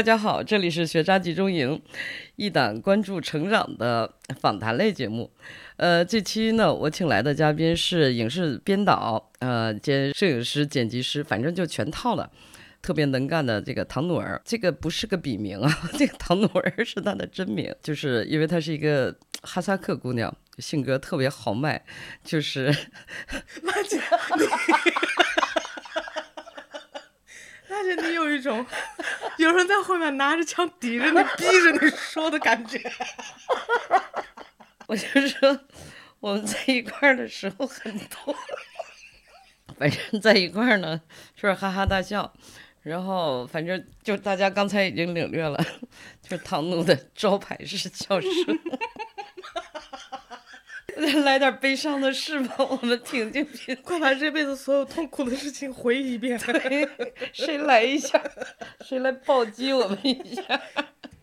[0.00, 1.78] 大家好，这里是学渣集中营，
[2.36, 5.30] 一档关注成长的访谈类节目。
[5.76, 12.30] 呃，这期呢，我请来的嘉宾是影视编导，呃，兼摄影师、剪辑师，反正就全套了，
[12.80, 14.40] 特别能干的这个唐努儿。
[14.42, 21.84] 这个不是个笔名啊， 这个唐努儿是她的真名，就是因为她是一个哈萨克姑娘，性格特别豪迈，
[22.24, 22.72] 就是
[27.80, 28.64] 娜姐，你，有一种
[29.38, 32.80] 有人在后面拿着枪抵着你、逼着你说的感觉。
[34.86, 35.60] 我就说
[36.20, 38.36] 我们在一块儿的时候很多，
[39.78, 41.00] 反正在一块儿呢，
[41.34, 42.32] 就是哈哈大笑，
[42.82, 45.56] 然后反正就大家刚才已经领略了，
[46.20, 48.30] 就是唐努的招牌式笑声。
[51.24, 53.74] 来点悲伤的事吧，我们挺进去。
[53.76, 56.38] 快把这辈子所有痛苦的事情回忆一遍。
[57.32, 58.22] 谁来一下？
[58.84, 60.42] 谁来暴击我们一下？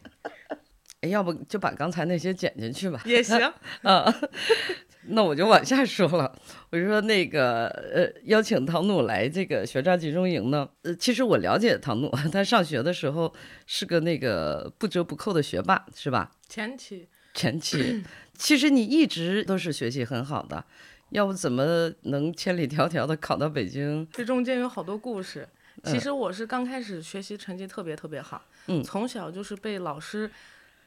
[1.02, 3.02] 哎，要不就把刚才那些剪进去吧。
[3.06, 3.40] 也行。
[3.84, 4.14] 啊，
[5.09, 6.36] 那我就往下说了。
[6.72, 10.68] 我就说那个呃，邀请唐努来这个学渣集中营呢。
[10.81, 13.31] 呃，其实我了解唐努，他上学的时候
[13.68, 16.31] 是个那个不折不扣的学霸，是吧？
[16.50, 17.08] 前期。
[17.38, 18.04] 前期。
[18.34, 20.64] 其实你一直都是学习很好的，
[21.10, 24.06] 要不怎么能千里迢迢的考到北京？
[24.12, 25.48] 这中间有好多故事。
[25.84, 30.30] 其实我是刚开始学习成绩特别特别好，嗯，从小就是被老师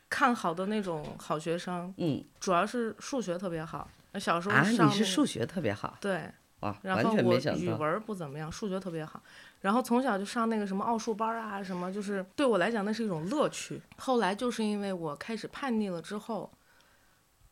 [0.09, 3.89] 看好的那种好学生，嗯，主要是数学特别好。
[4.19, 5.97] 小时候啊，上你是数学特别好？
[6.01, 6.28] 对，
[6.61, 9.23] 哇，然后我语文不怎么样，数学特别好。
[9.61, 13.80] 然后从小就上那个什么奥数班啊，什么就是对我来讲那是一种乐趣。
[13.97, 16.50] 后来就是因为我开始叛逆了之后。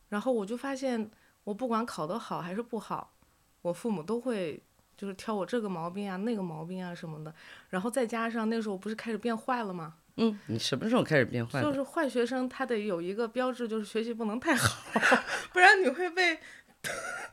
[0.09, 1.07] 然后我就发现，
[1.43, 3.13] 我不管考得好还是不好，
[3.61, 4.59] 我父母都会
[4.97, 7.31] 就是挑我这个毛病啊、那个毛病啊什么的。
[7.69, 9.93] 然后再加上那时候不是开始变坏了吗？
[10.15, 11.61] 嗯，你什么时候开始变坏？
[11.61, 14.81] 就是坏学生他得有一个标志，就是学习不能太好，
[15.53, 16.39] 不然你会被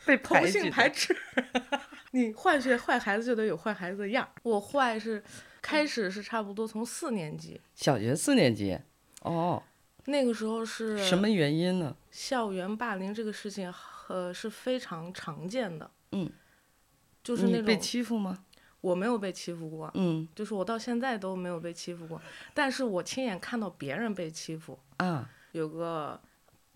[0.04, 1.16] 被 同性排斥。
[2.12, 4.28] 你坏学坏孩子就得有坏孩子的样。
[4.42, 5.22] 我坏是
[5.60, 8.78] 开始是差不多从四年级，小学四年级，
[9.22, 9.62] 哦。
[10.08, 11.96] 那个时候是什么原因呢？
[12.12, 13.74] 校园霸凌这个事情，
[14.06, 15.90] 呃，是非常常见的。
[16.12, 16.30] 嗯，
[17.24, 18.44] 就是那种被欺负吗？
[18.80, 19.90] 我没有被欺负过。
[19.94, 22.22] 嗯，就是我到现在都没有被欺负过，
[22.54, 24.78] 但是我亲眼看到别人被欺负。
[24.98, 26.20] 啊，有个，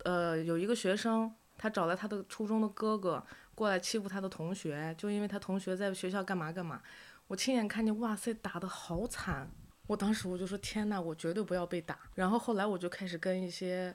[0.03, 3.25] 呃，有一个学生，他找了他的初中的哥哥
[3.61, 6.81] 过来欺负他的同学，就因为他同学在学校干嘛干嘛。
[7.27, 9.51] 我亲眼看见，哇塞，打得好惨。
[9.87, 11.99] 我当时我就说天呐，我绝对不要被打。
[12.15, 13.95] 然后后来我就开始跟一些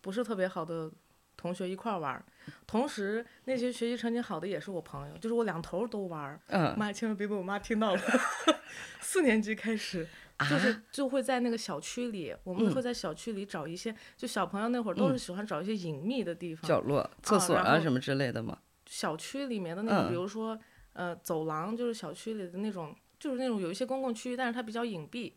[0.00, 0.88] 不是特别好的
[1.36, 2.24] 同学一块儿玩，
[2.68, 6.40] 同时那些学习成绩好的也是我朋友，就是我两头都玩。
[6.46, 6.78] 嗯。
[6.78, 8.00] 妈，千万别被我妈听到了。
[9.02, 10.06] 四年级开始，
[10.48, 18.56] 就是就会在那个小区里，我们会在小区里找一些，就小朋友那会儿都是喜欢找一些隐秘的地方，角落、厕所啊什么之类的嘛。
[18.88, 20.58] 小区里面的那种，比如说
[20.94, 22.96] 呃走廊，就是小区里的那种。
[23.20, 25.32] 就是那种有一些公共区域，但是它比较隐蔽，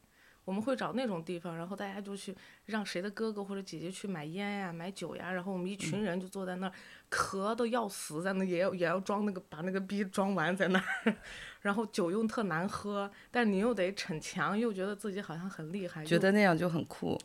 [0.46, 2.32] 我们会找那种地方，然后大家就去
[2.66, 6.74] 让谁的哥哥或者姐姐去买烟呀、买酒呀，然后我们一群人就坐在那儿，
[7.10, 11.16] 咳的要死，在那也要也要装那个把那个逼装完在那儿，
[11.62, 17.20] 然后酒又特难喝，但你又得逞强，又觉得自己好像很厉害，觉得那样就很酷。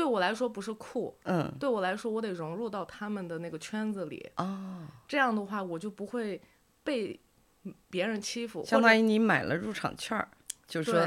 [0.00, 6.40] 对我来说不是酷，嗯，对我来说我得融入到他们的那个圈子里，哦，这样的话我就不会
[6.82, 7.20] 被。
[7.90, 10.26] 别人欺负，相当于你买了入场券儿，
[10.66, 11.06] 就说，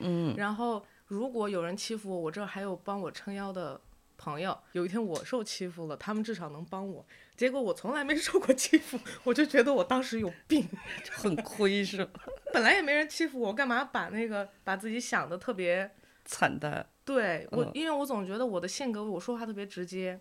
[0.00, 0.34] 嗯。
[0.36, 3.80] 然后如果有人欺负我，我这儿还有帮我撑腰的
[4.16, 4.58] 朋友。
[4.72, 7.06] 有一天我受欺负了，他们至少能帮我。
[7.36, 10.68] 结果我从来没受过欺负，我就觉得我当时有病，
[11.12, 12.20] 很亏是吧？
[12.52, 15.88] 本来也没人欺负我，干嘛把那个把自己想的特别
[16.24, 16.84] 惨淡？
[17.06, 20.20] 对我，因为我总觉得我的性格，我说话特别直接。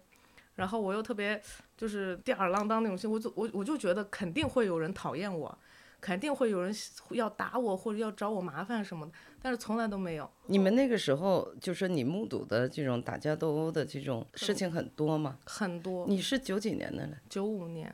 [0.55, 1.41] 然后我又特别
[1.75, 5.57] 就是吊儿郎当那种性，我就我我就觉得肯定会有人讨厌我，
[5.99, 6.73] 肯定会有人
[7.09, 9.11] 要打我或者要找我麻烦什么的，
[9.41, 10.31] 但是从来都没有。
[10.45, 15.37] 你们那个时候就是你目睹的这种打架斗殴的这种事情很多吗？
[15.45, 16.05] 很多。
[16.07, 17.17] 你是九几年的了？
[17.27, 17.93] 九五年。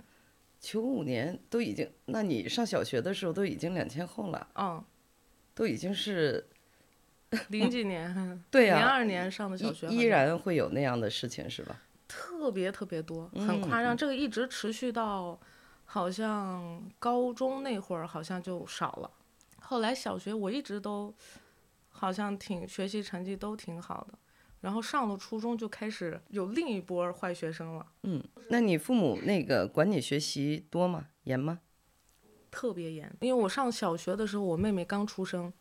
[0.60, 4.48] 九五年都已经，那你上小学的时候都已经两千后了。
[4.54, 4.84] 嗯。
[5.56, 6.48] 都已经是
[7.50, 8.44] 零几年。
[8.52, 8.78] 对呀。
[8.78, 9.88] 零二年上的小学。
[9.88, 11.82] 依然会有那样的事情是吧？
[12.08, 13.96] 特别特别多，很夸张。
[13.96, 15.40] 这个一直持续到，
[15.86, 19.10] 好像高中那会儿好像就少了。
[19.62, 21.14] 后来小学我一直都，
[21.90, 24.18] 好像挺学习成绩都挺好的。
[24.60, 27.86] 然后上了初中就开始有另一波坏学生了。
[28.04, 31.08] 嗯，那你父母那个管你学习多吗？
[31.24, 31.62] 严吗？
[32.52, 35.52] 特别严，因为我上小学的时候，我妹妹刚出生。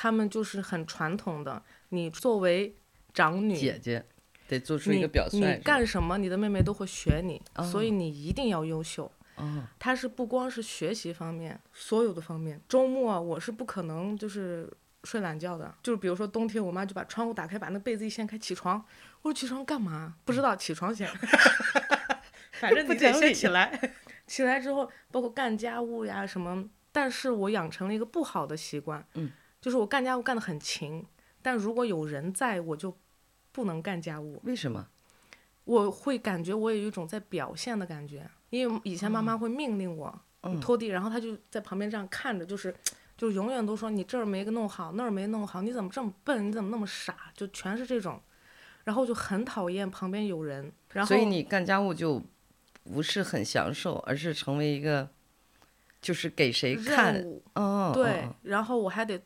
[0.00, 2.72] 他们就是很传统的，你作为
[3.12, 4.06] 长女姐姐
[4.46, 5.40] 得做出一个表率。
[5.40, 9.10] 你干什么，你的妹妹都会学你，所以你一定要优秀。
[9.34, 12.60] 哦，他是不光是学习方面，所有的方面。
[12.68, 14.72] 周末我是不可能就是
[15.02, 18.78] 睡懒觉的，就是比如说冬天，我妈就把窗户打开，把那被子一掀开，起床。
[19.22, 20.14] 我说起床干嘛？
[20.24, 21.10] 不知道，起床先。
[22.60, 23.92] 反正你得先起来。
[24.28, 26.68] 起来之后，包括干家务呀什么。
[26.92, 31.04] 但是我养成了一个不好的习惯，嗯，就是我干家务干得很勤，
[31.42, 32.96] 但如果有人在，我就
[33.50, 34.40] 不能干家务。
[34.44, 34.88] 为什么？
[35.64, 40.20] 我会感觉我有一种在表现的感觉，因为以前妈妈会命令我
[40.60, 42.74] 拖地，然后她就在旁边这样看着，就是，
[43.16, 46.48] 就永远都说你这儿没弄好，那儿没弄好，你怎么这么笨？
[46.48, 47.32] 你怎么那么傻？
[47.34, 48.20] 就全是这种，
[48.84, 50.72] 然后就很讨厌旁边有人。
[50.92, 52.22] 然后所以你干家务就
[52.84, 55.08] 不是很享受，而是成为一个。
[56.00, 57.26] 就是给谁看？
[57.54, 59.20] 哦，对，然后我还得，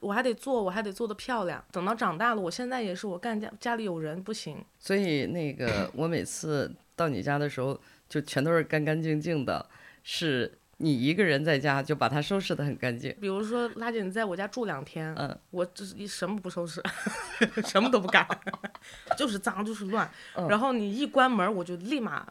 [0.00, 1.62] 我还得做，我还得做的漂亮。
[1.70, 4.64] 等到长大了，我现在也是，我干家家里有人不行。
[4.78, 9.64] 所以那个 我每次到你家的时候，就全都是干干净净的。
[10.02, 13.14] 是你一个人在家，就把它收拾的很干净。
[13.20, 16.82] 比如说，拉姐，你在我家住两天，嗯，我这一什么不收拾，
[17.68, 18.26] 什么都不干，
[19.16, 20.10] 就是脏，就是乱。
[20.48, 22.26] 然后你一关门，我就立马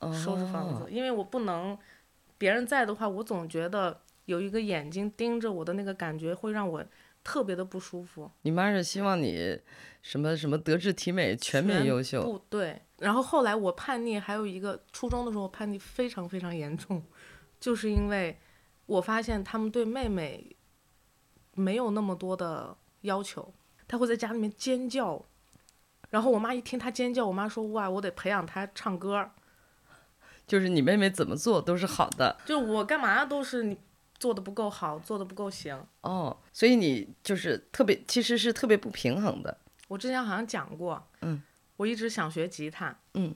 [0.00, 1.78] 收拾房子，因为我不能。
[2.38, 6.82] 别人在的话，我总觉得有一个眼睛盯着我的那个感觉会让我
[7.22, 8.30] 特别的不舒服。
[8.42, 9.58] 你妈是希望你
[10.02, 12.22] 什么什么德智体美全面优秀？
[12.22, 12.82] 不对。
[12.98, 17.02] 然后后来我叛逆，还有一个初中的时候叛逆非常非常严重，
[17.58, 18.38] 就是因为
[18.86, 20.54] 我发现他们对妹妹
[21.54, 23.54] 没有那么多的要求，
[23.88, 25.24] 她会在家里面尖叫，
[26.10, 29.30] 然后我妈一听她尖叫，我妈说哇，我得培养她唱歌。
[30.46, 33.78] 就是你妹妹怎么做都是好的，就我干嘛都是你
[34.20, 35.84] 做的不够好，做的不够行。
[36.02, 39.58] 哦，所以你就是特别，其实是特别不平衡的。
[39.88, 41.42] 我之前好像讲过，嗯，
[41.76, 43.34] 我一直想学吉他，嗯，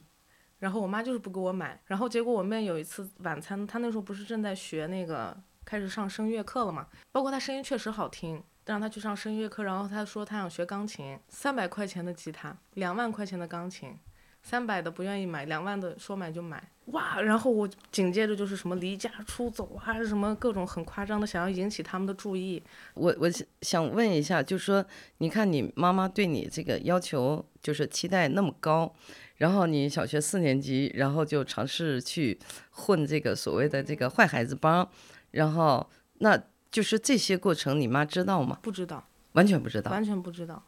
[0.60, 13.98] 然后我妈就是不给我买，然后结果我妹有一次晚餐，她那时候不是正在学那个开始上声乐课了嘛，包括她声音确实好听，让她去上声乐课，然后她说她想学钢琴，三百块钱的吉他，两万块钱的钢琴。
[14.46, 17.20] 三百的不愿意买，两万的说买就买，哇！
[17.20, 22.62] 然后我紧接着就是什么离家出走啊，什么各种很夸张的，想要引起他们的注意。
[22.94, 23.30] 我我
[23.62, 24.84] 想问一下，就是说，
[25.18, 28.94] 你看你妈妈对你这个要求就是期待那么高，
[29.36, 32.38] 然后你小学四年级，然后就尝试去
[32.70, 34.86] 混这个所谓的这个坏孩子帮，
[35.30, 35.88] 然后
[36.18, 36.38] 那
[36.70, 38.58] 就是这些过程，你妈知道吗？
[38.60, 40.62] 不知道，完全不知道，完全不知道。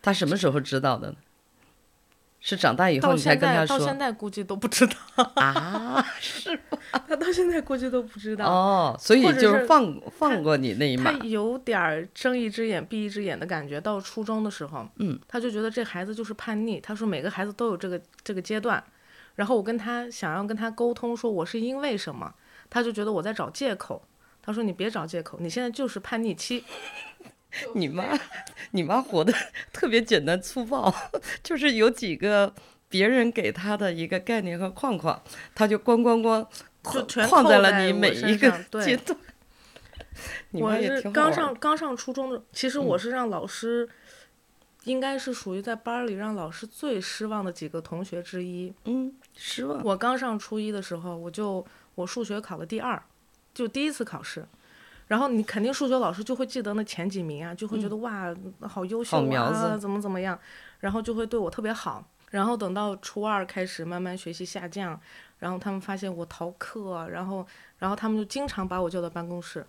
[0.00, 1.16] 她什么时候知道的呢？
[2.44, 4.94] 是长大以后你才跟他说，到现在估计都不知道
[5.36, 6.78] 啊，是吗？
[7.06, 11.12] 他到现在估计都不知道哦，所以就是放放过你那一马。
[11.12, 13.80] 他有点睁一只眼闭一只眼的感觉。
[13.80, 16.80] 到初中的时候，嗯，他就觉得这孩子就是叛逆。
[16.80, 18.82] 他说每个孩子都有这个这个阶段，
[19.36, 22.34] 然后我跟他想要跟他沟通，说我是因为什么，
[22.68, 24.02] 他就觉得我在找借口。
[24.44, 26.64] 他说你别找借口，你现在就是叛逆期。
[27.74, 28.18] 你妈，
[28.72, 29.32] 你妈活的
[29.72, 30.94] 特别简单粗暴，
[31.42, 32.54] 就是有几个
[32.88, 35.22] 别人给她的一个概念和框框，
[35.54, 36.46] 她就咣咣咣，
[36.92, 38.50] 就全框在了你每一个
[38.82, 39.18] 阶段。
[40.52, 43.88] 我是刚上刚上初中的，其实我是让老师，
[44.84, 48.72] 应该是属于在班里让老师最失望的几个同学之一。
[48.84, 49.82] 嗯，失望。
[49.82, 53.02] 我刚上初一的时候，我就我数学考了第二，
[53.54, 54.46] 就第一次考试。
[55.12, 60.38] 然后你肯定数学老师就会记得那前几名啊，就会觉得哇，好优秀啊，怎么怎么样，
[60.80, 62.02] 然后就会对我特别好。
[62.30, 64.98] 然后等到初二开始慢慢学习下降，
[65.38, 69.66] 然后他们发现我逃课，然后然后他们就经常把我叫到办公室。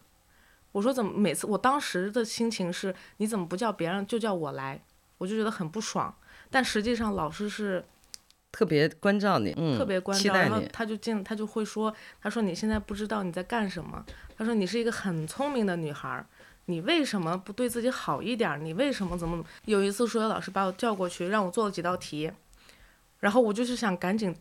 [0.72, 4.80] 我说怎么每次我当时的心情是，你怎么不叫别人就叫我来，
[5.18, 6.16] 我就觉得很不爽。
[6.50, 7.84] 但实际上老师是。
[8.54, 11.92] 特别关照你，嗯，特别关照，然后他就进，他就会说，
[12.22, 14.06] 他说你现在不知道你在干什么，
[14.38, 16.24] 他说你是一个很聪明的女孩，
[16.66, 18.64] 你为什么不对自己好一点？
[18.64, 19.44] 你为什么怎么？
[19.66, 22.32] 有一次数学老师把我叫过去，让我做了几道题，
[23.20, 24.36] 然后我就是想赶紧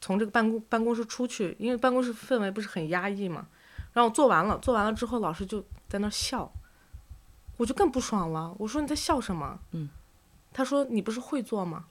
[0.00, 3.46] 从这个办公办公室出去，因为办公室氛围不是很压抑嘛。
[3.92, 6.50] 然后我做完了，做完了之后，老师就在那笑，
[7.58, 8.54] 我就更不爽了。
[8.58, 9.58] 我说你在笑什么？
[9.72, 9.90] 嗯，
[10.54, 11.84] 他说你不是会做吗？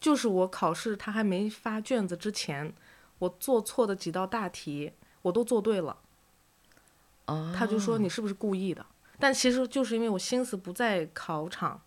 [0.00, 2.72] 就是我考试他还没发卷子之前，
[3.18, 5.96] 我做错的几道大题我都做对了，
[7.54, 8.84] 他就说你是不是故意的？
[9.18, 11.80] 但其实就是因为我心思不在考场，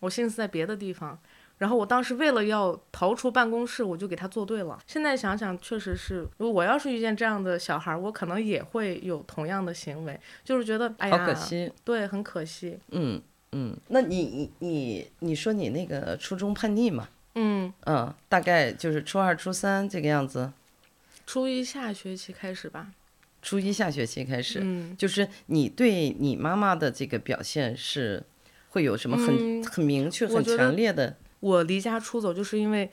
[0.00, 1.18] 我心思在别的地方，
[1.58, 4.78] 然后我当时为了要逃出办公室，我就给他做对了。
[4.86, 12.78] 现在想想，确实是，如果我要是遇见这样的小孩，我可能也会有同样的行为，就是觉得哎呀，好可惜，对，很可惜。
[12.88, 13.20] 嗯
[13.52, 17.08] 嗯，那你你你你说你那个初中叛逆嘛？
[17.36, 20.52] 嗯嗯，大概就是初二、初三这个样子。
[21.24, 22.88] 初一下学期开始吧。
[23.42, 28.20] 初一下学期开始，嗯，就是你对你妈妈的这个表现是
[28.70, 31.16] 会有什么很、很明确、很强烈的？
[31.38, 32.90] 我离家出走，就是因为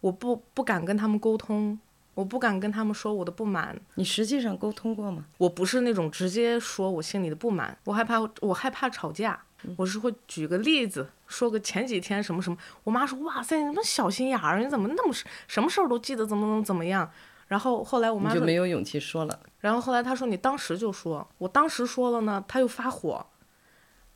[0.00, 1.78] 我不不敢跟他们沟通，
[2.14, 3.78] 我不敢跟他们说我的不满。
[3.96, 5.26] 你实际上沟通过吗？
[5.36, 9.42] 我不是那种直接说我心里的不满，我害怕我害怕吵架，
[9.76, 12.56] 我是会举个例子，说个前几天什么什么。
[12.84, 15.14] 我妈说：“哇塞，你那么小心眼儿，你怎么那么
[15.46, 17.10] 什么事儿都记得怎么怎么怎么样？”
[17.48, 19.40] 然后后来我妈就没有勇气说了。
[19.58, 23.26] 然后后来她说：“你当时就说，我当时说了呢，她又发火。”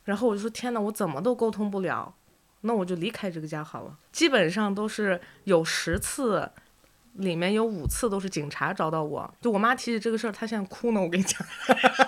[0.05, 2.13] 然后我就说：“天呐，我怎么都沟通不了。”
[2.61, 3.95] 那我就离开这个家好了。
[4.11, 6.49] 基本上都是有十次，
[7.13, 9.31] 里面有五次都是警察找到我。
[9.39, 10.99] 就我妈提起这个事儿，她现在哭呢。
[10.99, 11.39] 我跟你讲，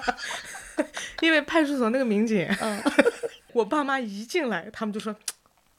[1.22, 2.82] 因为派出所那个民警，嗯，
[3.54, 5.16] 我爸妈一进来，他们就说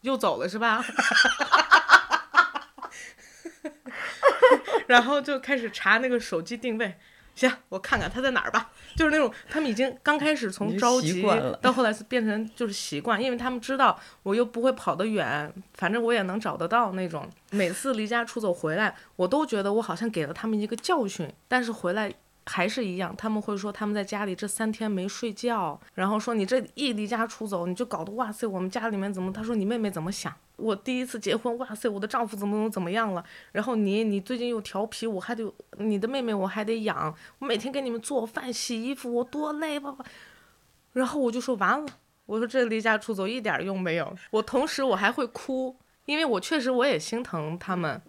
[0.02, 0.84] 又走了是吧？
[4.86, 6.94] 然后就开始查那个手机定位。
[7.34, 8.70] 行，我看看他在哪儿吧。
[8.96, 11.24] 就是那种他们已经刚开始从着急
[11.62, 17.30] 到后来是变成就是习惯，因为他们知道我又不会跑得远，反正我也能找得到那种。
[17.50, 22.12] 每次离家出走回来，我都觉得我好像给了他们一个教训，但是回来
[22.48, 29.30] 还是一样，他们会说他们在家里这三天没睡觉，然后说你这一离家出走，你就搞得哇塞，我们家里面怎么？
[29.30, 30.34] 他说你妹妹怎么想？
[30.56, 33.22] 我第一次结婚，哇塞，我的丈夫怎么怎么怎么样了？
[33.52, 39.94] 然后你你最近又调皮，我还得你的妹妹我还得养，我每天给你们做饭洗衣服，我多累吧？
[40.94, 41.86] 然后我就说完了，
[42.26, 44.16] 我说这离家出走一点用没有。
[44.30, 45.76] 我同时我还会哭，
[46.06, 48.00] 因为我确实我也心疼他们，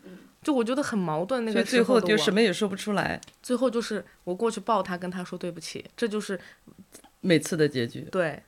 [0.42, 1.44] 就我觉得很矛盾。
[1.46, 3.20] 那个最后就什么也说不出来。
[3.42, 6.40] 最后就是我过去抱他，跟他说对不起，这就是
[7.22, 8.02] 每次的结局。
[8.12, 8.44] 对。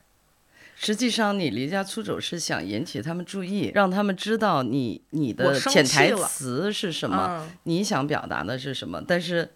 [0.74, 9.52] 实际上，你离家出走是想引起他们注意，让他们知道你你的潜台词是什么，你想表达的是什么，但是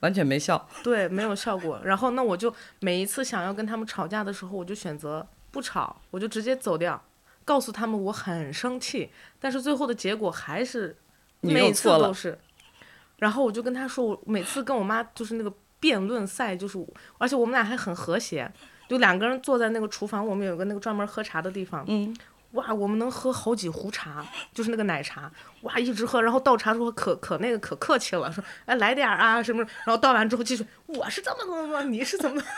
[0.00, 0.68] 完全没效。
[0.82, 1.80] 对，没有效果。
[1.84, 7.02] 然后，那我就每一次想要跟他们吵架的时候，我就选择不吵，我就直接走掉，
[7.44, 9.10] 告诉他们我很生气。
[9.38, 10.96] 但是最后的结果还是
[11.40, 12.38] 每次都是。
[13.18, 16.78] 然后我就跟他说，我每次跟我妈就是那个辩论赛，就是
[17.18, 18.50] 而且我们俩还很和谐。
[18.88, 21.84] 就两个人坐在那个厨房，我们有个那个专门喝茶的地方。
[21.86, 22.16] 嗯，
[22.52, 25.30] 哇，我们能喝好几壶茶，就是那个奶茶，
[25.60, 26.20] 哇，一直喝。
[26.20, 29.62] 然后倒茶时候可可那个可客气了，说哎来点儿啊什么。
[29.84, 32.42] 然后倒完之后继续，我是这么怎么怎么，你是怎么？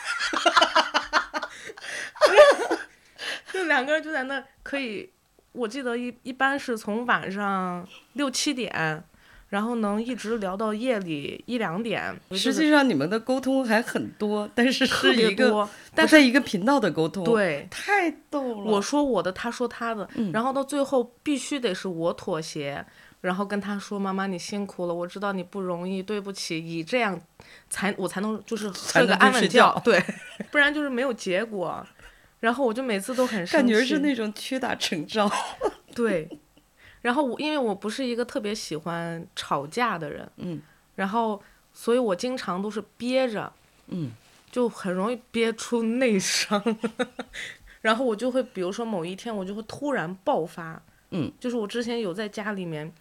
[3.53, 5.13] 就两个人就在那可以，
[5.53, 9.05] 我记得一一般是从晚上六七点。
[9.53, 12.19] 然后能一直聊到夜里一两点。
[12.31, 17.23] 实际上你们的沟通还很多，但是是一个不在一个频道的沟通。
[17.23, 18.71] 对，太逗了。
[18.71, 22.83] 我说我的，他说他的，然后到最后必须得是我妥协，
[23.21, 27.21] 然后跟他说：“妈妈，你辛苦了，我知道你不容易，对不起。”以这样
[27.69, 30.03] 才我才能就是睡个安稳觉，对，
[30.51, 31.87] 不然就是没有结果。
[32.43, 35.31] 然后我就每次都很感觉是那种屈打成招。
[35.95, 36.29] 对。
[37.01, 40.61] 然后我因为我不是一个特别喜欢吵架的人，嗯，
[40.95, 43.53] 然后所以我经常都是憋着，
[43.89, 44.13] 嗯，
[44.51, 46.63] 就很容易憋出内伤，
[47.83, 50.81] 然后我就会比如说某一天我就会突然爆发，
[51.11, 52.93] 嗯，就是我之前有在家里面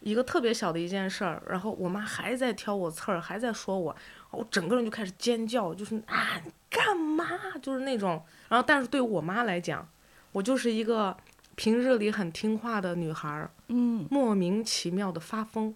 [0.00, 3.96] 一个特别小的一件事儿，然后我妈还在挑我刺儿，还在说我，
[4.30, 7.26] 我整个人就开始尖叫，就是啊你干嘛？
[7.62, 9.86] 就是那种，然后但是对我妈来讲，
[10.32, 11.16] 我就是一个。
[11.58, 15.74] 平日里很听话的女孩儿，嗯，莫名其妙的发疯，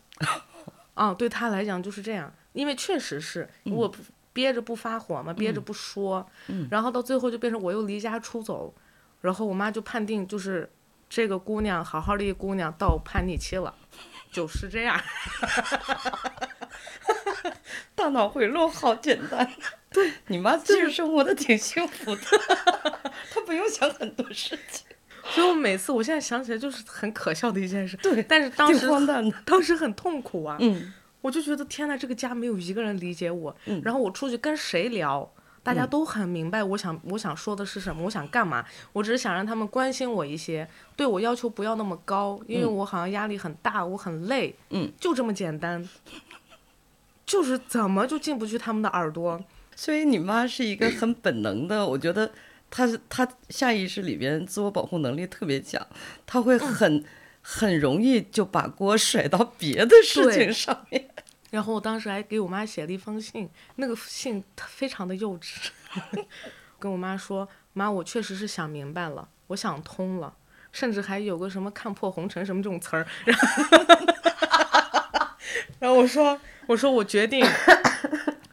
[0.92, 3.90] 啊，对她来讲就是这样，因为确实是我
[4.34, 6.28] 憋着不发火嘛，憋着不说，
[6.70, 8.74] 然后到最后就变成我又离家出走，
[9.22, 10.70] 然后我妈就判定就是
[11.08, 13.74] 这个姑娘好好的一姑娘到叛逆期了，
[14.30, 15.00] 就是这样，
[17.94, 19.50] 大脑回路好简单，
[19.92, 22.22] 对你妈其实生活的挺幸福的，
[23.32, 24.86] 她不用想很多事情。
[25.32, 27.96] 所以我每次，我现在想起来就是很可笑的一件事。
[27.98, 28.88] 对，但是当时
[29.44, 30.56] 当时很痛苦啊。
[30.58, 33.54] 嗯，我就觉得天呐，这个家没有一个人理解我。
[33.66, 35.30] 嗯，然后我出去跟谁聊，
[35.62, 38.64] 大家都很明白我想我想说的是什么，我想干嘛。
[38.92, 44.56] 我只是想让他们关心我一些，对我要求不要那么高，因为我好像压力很大，我很累。
[44.70, 45.86] 嗯，就这么简单。
[47.30, 49.40] 就是怎么就进不去他们的耳朵。
[49.76, 52.32] 所以你妈是一个很本能的，我觉得。
[52.72, 55.84] 她是他下意识里边自我保护能力特别强，
[56.24, 57.04] 她会很
[57.42, 61.10] 很容易就把锅甩到别的事情上面。
[61.50, 65.66] 然后我当时还给我妈写了一封信，那个信非常的幼稚，
[66.78, 70.32] 跟我妈说：“妈，我确实是想明白了，我想通了，
[70.70, 73.04] 甚至还有个什么看破红尘什么这种词儿。
[75.80, 77.44] ”然后我说：“我说我决定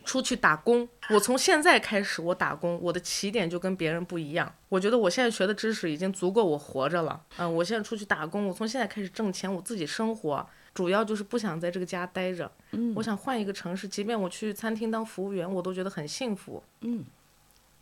[0.03, 4.51] 出去打工，我从现在开始我打工，我的起点就跟别人不一样。
[4.69, 7.21] 我觉得我现在学的知识已经足够我活着了。
[7.37, 17.05] 嗯，我现在出去打工，我从现在开始挣钱，我自己生活。”主要就是不想在这个家待着，嗯，我想换一个城市，即便我去餐厅当服务员，我都觉得很幸福，嗯。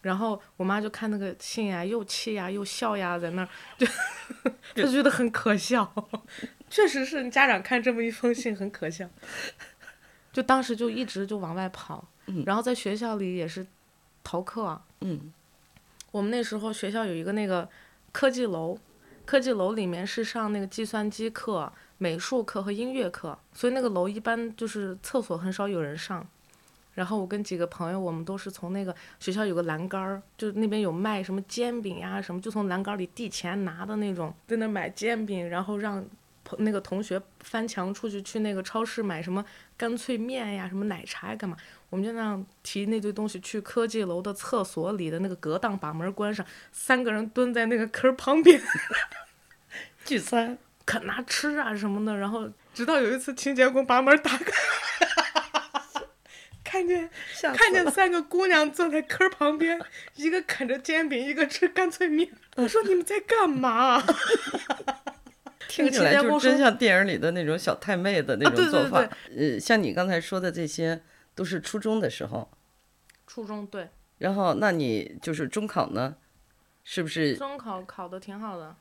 [0.02, 3.88] 然后我妈就看那个信呀，又气呀，又笑呀，在那儿，就
[4.84, 5.92] 她觉得很可笑，
[6.70, 9.10] 确实是家长看这么一封信很可笑，
[10.36, 12.04] 就当时就一直就往外跑，
[12.46, 13.66] 然后在学校里也是
[14.22, 15.32] 逃课，嗯。
[16.12, 17.70] 我们那时候学校有一个那个
[18.12, 18.78] 科技楼，
[19.26, 21.72] 科技楼里面是上那个计算机课。
[21.98, 26.28] 美术课和音乐课，所以那个楼一般就是厕所很少有人上。
[26.94, 36.06] 然后我跟几个朋友，我们都是从那个学校有个栏杆儿，就那边有卖什么煎饼呀什么，就从栏杆里递钱拿的那种，在那买煎饼，然后让
[36.60, 39.44] 那个同学翻墙出去去那个超市买什么
[39.78, 41.58] 干脆面呀、什么奶茶呀干嘛？
[41.90, 48.62] 我们就那样提那堆东西去科技楼的厕所里的那个隔档，把门关上，三个人蹲在那个坑旁边
[50.06, 50.58] 聚餐。
[50.86, 54.52] 啃拿吃啊什么的，然后直到有一次清洁工把门打开，
[56.64, 57.10] 看见
[57.58, 59.82] 看见三个姑娘坐在坑旁边，
[60.16, 62.30] 一个啃着煎饼，一个吃干脆面。
[62.58, 64.00] 我说你们在干嘛？
[65.68, 69.08] 听起来就真像电影里的那种小太妹的那种做法。
[69.36, 71.02] 呃，像你刚才说的这些，
[71.34, 72.50] 都是初中的时候。
[73.28, 73.90] 初中对。
[74.20, 76.16] 然后，那你就是中考呢？
[76.84, 77.36] 是不是？
[77.36, 78.76] 中考考的挺好的。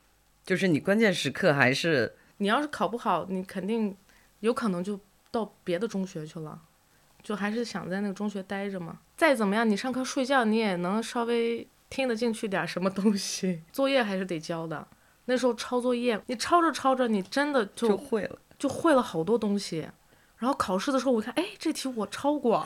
[0.44, 3.96] 就是你关键时刻还是你要是考不好，你肯定
[4.40, 5.00] 有可能就
[5.30, 6.60] 到别的中学去了，
[7.22, 9.00] 就还是想在那个中学待着嘛。
[9.16, 13.62] 再怎么样，你上课睡觉，你也能稍微听得进去点什么东西。
[13.72, 14.86] 作业还是得交的。
[15.26, 19.88] 那时候抄作业，你抄着抄着，你真的就会了，就会了好多东西。
[20.38, 22.64] 然后考试的时候，我看，哎，这题我抄过。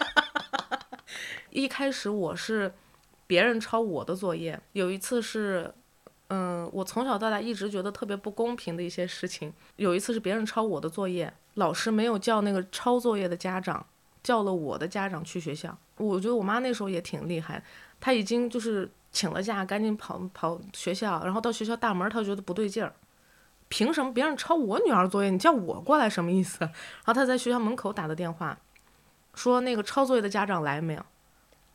[1.50, 2.72] 一开始我是
[3.26, 5.72] 别人抄我的作业，有一次是。
[6.32, 9.52] 嗯，我从小到大一直觉得特别不公平的一些事情。
[9.74, 13.84] 有一次是别人抄我的作业，老师没有叫那个抄作业的家长，
[14.22, 15.76] 叫了我的家长去学校。
[15.96, 17.60] 我觉得我妈那时候也挺厉害，
[17.98, 22.92] 她已经就是请了假，赶紧跑跑学校，然后到学校大门，他觉得不对劲儿，
[23.68, 26.58] 凭什么别人抄我女儿作业，你叫我过来什么意思？
[26.60, 26.72] 然
[27.06, 28.56] 后他在学校门口打的电话，
[29.34, 31.04] 说那个抄作业的家长来没有？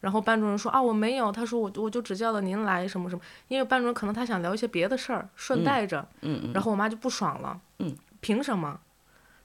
[0.01, 8.79] 然后班主任说啊我没有，他说我我就只叫了您来什么什么，因为班主任可能他想聊一些别的事儿，顺带着，嗯嗯，然后我妈就不爽了，嗯，凭什么？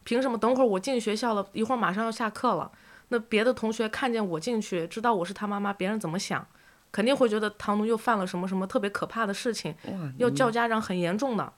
[0.04, 0.36] 凭什么？
[0.36, 2.70] 等会儿我进学校了，一会儿马上要下课了，
[3.08, 6.46] 那别的同学看见我进去，知道我是他妈妈，别人怎么想？
[6.92, 9.74] 肯定会觉得唐奴又犯了什么什么特别可怕的事情，
[10.18, 11.52] 要叫家长很严重的。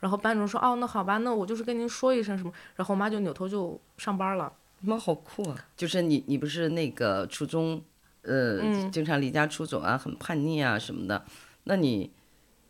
[0.00, 4.52] 然后班主任说哦那好吧，那我就是跟您说一声什么，然后我妈就扭头就上班了。
[4.80, 5.56] 妈好酷啊！
[5.76, 7.82] 就是你你不是那个初中。
[8.28, 11.24] 呃，经常离家出走啊，很叛逆啊什么的。
[11.62, 12.10] 那你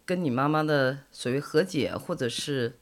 [0.04, 2.78] 跟你妈妈的所谓和解，或者是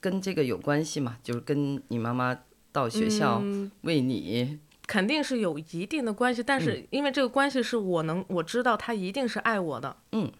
[0.00, 1.18] 跟这个有关系吗？
[1.22, 2.34] 就是跟你妈妈
[2.72, 3.42] 到学校
[3.82, 6.42] 为你，肯定是有一定的关系。
[6.42, 10.30] 但是因为这个关系是我能我知道他一定是爱我的，嗯，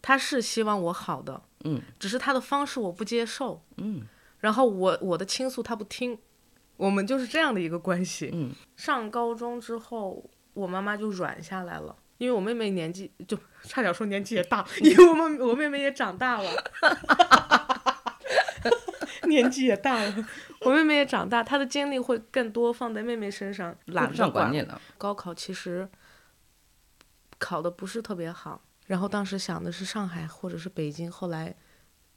[0.00, 4.02] 他是希望我好的，嗯，只是他的方式我不接受，嗯，
[4.38, 6.18] 然后我我的倾诉他不听，
[6.76, 8.30] 我们就是这样的一个关系。
[8.32, 10.30] 嗯，上高中之后。
[10.54, 16.50] 我妈妈就软下来了，因为我妹妹年纪就差点说年纪也大，因为我们我妹妹也长大了，
[19.28, 20.28] 年纪也大了，
[20.62, 24.80] 我妹妹也长大，她的精力会更多放在妹妹身上，懒得管你了。
[24.98, 25.88] 高考其实
[27.38, 31.54] 考的不是特别好，然后当时想的是上海或者是北京，后来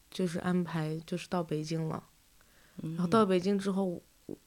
[0.10, 2.04] 就是安排就是到北京了，
[2.82, 4.02] 然后到北京之后，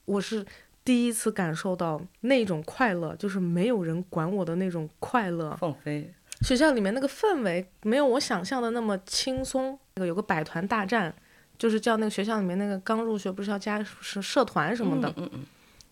[0.05, 0.45] 我是。
[0.85, 5.55] 第一次感受到那种快乐，就是没有人管我的那种快乐。
[5.61, 6.15] 放飞。
[6.41, 9.79] 学校里面那个氛围没有我想象的那么轻松。
[9.97, 11.15] 那个有个百团大战，
[11.59, 15.13] 就是叫那个学校里面那个刚入学不是要加是社团什么的。
[15.17, 15.41] 嗯嗯。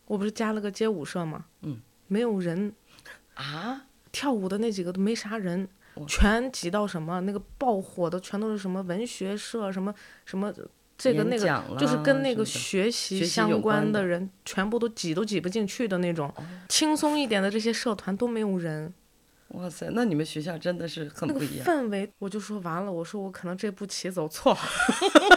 [0.07, 1.45] 我不是加了个街舞社吗？
[1.63, 1.81] 嗯。
[2.07, 2.73] 没有人。
[3.35, 3.83] 啊？
[4.13, 5.69] 跳舞的那几个都没啥人，
[6.07, 9.93] 全挤到什么那个爆火的全都是什么文学社什么
[10.25, 10.51] 什么。
[10.99, 16.33] 这个那个就是跟那个学习相关的人，全部都挤都挤不进去的那种。
[16.71, 18.95] 轻松一点的这些社团都没有人，
[19.49, 21.67] 哇塞，那你们学校真的是很那个不一样。
[21.67, 24.61] 氛围，我就说完了，我说我可能这步棋走错了。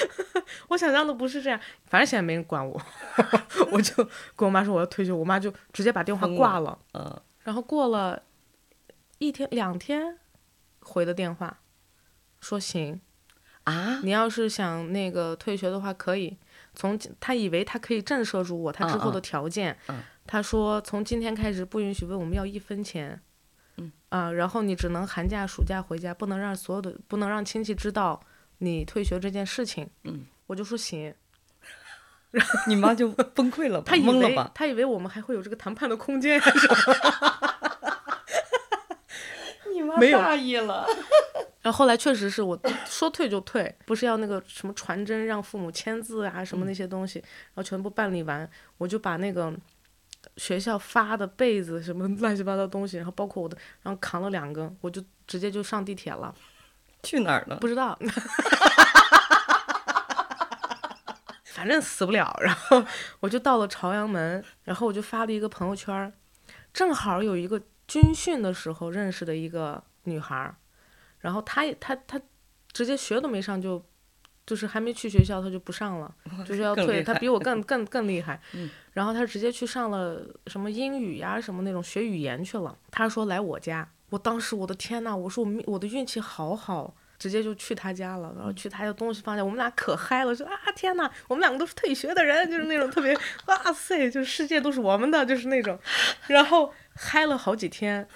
[0.68, 2.80] 我想象的不是这样，反正现在没人管我，
[3.72, 3.94] 我就
[4.36, 6.78] 跟我妈说我要退休，我妈就直接把电话挂了。
[6.94, 8.22] 嗯，然后过了
[9.18, 10.18] 一天两天
[10.80, 11.58] 回的电话，
[12.40, 13.00] 说行，
[13.64, 16.36] 啊，你要是想那个退学的话，可以
[16.74, 19.96] 从他以为他可以震慑住我，他之后的条件，嗯。
[19.98, 23.20] 嗯他说从今天开始不允许问我们要一分钱，
[23.76, 23.90] 嗯。
[24.08, 28.22] 啊，然后你只能寒假暑假回家，不能让所有的不能让亲戚知道
[28.62, 31.12] 你退学这件事情，嗯，我就说行，
[32.30, 34.50] 然后你妈就崩溃了 她，以为懵了吧？
[34.54, 36.76] 她以为我们还会有这个谈判的空间，还是什么
[39.74, 40.86] 你妈大意了。
[41.60, 48.48] 然后后来确实是我说退就退，不是要那个什么传真让父母签字啊什么那些东西，然后全部办理完，
[48.78, 49.52] 我就把那个
[50.36, 56.34] 学校发的被子什么乱七八糟东西，然后包括我的，然后扛了两个，我就直接就上地铁了，
[57.02, 57.56] 去哪儿了？
[57.56, 57.98] 不知道，
[61.44, 62.84] 反正死不了，然后
[63.20, 66.12] 我就到了朝阳门，然后我就发了一个朋友圈儿，
[66.72, 70.56] 正好有一个军训的时候认识的一个女孩儿，
[71.20, 72.20] 然后她也她她
[72.72, 73.84] 直接学都没上就。
[74.44, 76.12] 就是还没去学校，她就不上了，
[76.44, 77.00] 就是要退。
[77.00, 78.40] 她比我 更更更厉害。
[78.54, 82.76] 嗯然后她直接去上了什么英语呀，什么那种学语言去了。
[82.90, 95.78] 她说来我家，我当时我的天呐，我说我命我的运气好好，直接就去他家了，然后去他家东西放下，我们俩可嗨了，说啊天呐，我们两个都是退学的人，就是那种特别哇塞，就是世界都是我们的，就是那种，
[96.26, 98.06] 然后嗨了好几天。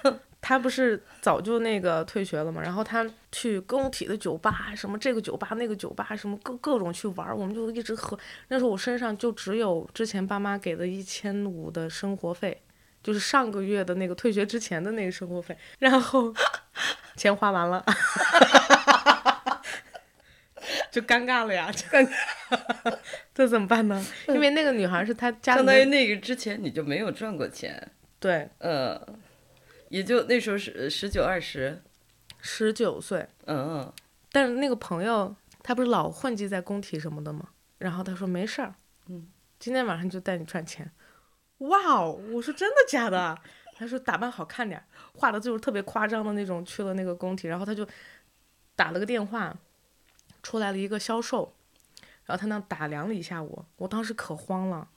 [0.48, 8.16] 他不是早就那个退学了嘛，然后他去工体的酒吧，什么这个酒吧那个酒吧，什么各各种去玩儿，我们就一直喝。
[8.46, 12.62] 那时候我身上就只有之前爸妈给的一千五的生活费，
[13.07, 16.35] 就是上个月的那个退学之前的那个生活费，然后
[17.14, 17.85] 钱花完了，
[20.90, 22.99] 就尴尬了呀，就尴尬，
[23.33, 24.05] 这怎么办呢？
[24.27, 29.01] 因为那个女孩是她家里相当于那个之前你就没有赚过钱，对呃，
[29.88, 31.81] 也就那时候是十九二十，
[32.40, 33.92] 十九岁，嗯嗯，
[34.33, 37.51] 但是那个朋友他不是老混迹在工体什么的吗？
[37.79, 38.75] 然后他说没事儿，
[39.09, 39.29] 嗯，
[39.61, 40.90] 今天晚上就带你赚钱。
[41.59, 42.12] 哇哦！
[42.33, 43.38] 我说真的假的？
[43.79, 46.64] 他说打扮好看点儿，画的就是特别夸张的那种。
[46.64, 47.87] 去了那个工体，然后他就
[48.75, 49.55] 打了个电话，
[50.42, 51.55] 出来了一个销售，
[52.25, 54.88] 然后他那打量了一下我，我当时可慌了，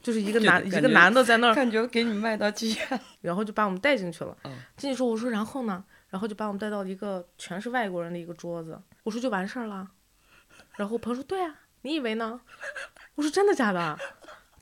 [0.00, 4.36] 就是一个 男一个男的在那儿，感觉给你卖到剧院， 然后就把我们带进去了。
[4.44, 5.84] 嗯进去说，我说然后呢？
[6.08, 8.80] 然后就把我们带到了一个全是外国人的一个桌子。
[9.02, 9.90] 我说就完事儿了。
[10.76, 12.40] 然后我朋友说对啊，你以为呢？
[13.16, 13.98] 我说真的假的？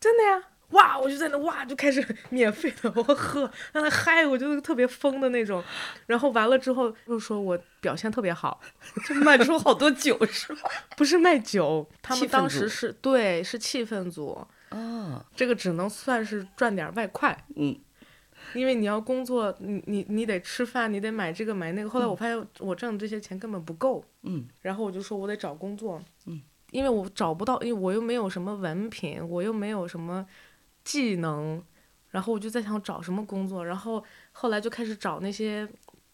[0.01, 0.43] 真的呀。
[0.70, 0.98] 哇！
[0.98, 5.62] 我就在那哇，就开始 免费的我喝，让他嗨，我就特别疯的那种。
[6.07, 8.61] 然后完了之后又说我表现特别好，
[9.07, 10.62] 就卖出好多酒是吧？
[10.96, 17.37] 不是卖酒，他们当时是对是气氛组，啊，这个只能算是赚点外快。
[17.55, 17.79] 嗯，
[18.55, 21.88] 因为你要工作，你你你得吃饭，你得买这个买那个。
[21.88, 30.26] 后来我发现我挣的这些钱根本不够，嗯，然后我就说我得找工作，嗯，因为我找不到，因为我又没有什么文凭，我又没有什么
[30.87, 31.61] 技能，
[32.11, 35.68] 然后我就在想找什么工作，然后后来就开始找那些，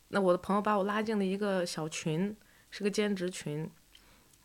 [0.08, 2.34] 那我的朋友把我拉进了一个小群，
[2.70, 3.70] 是个兼职群，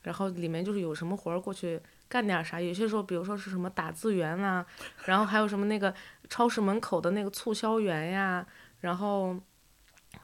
[0.04, 4.66] 然后里面就是有什么活儿过去干点啥，有些时候比如说是什么打字员啊，
[5.06, 5.94] 然后还有什么那个
[6.30, 8.46] 超市门口的那个促销员呀，
[8.82, 9.34] 然后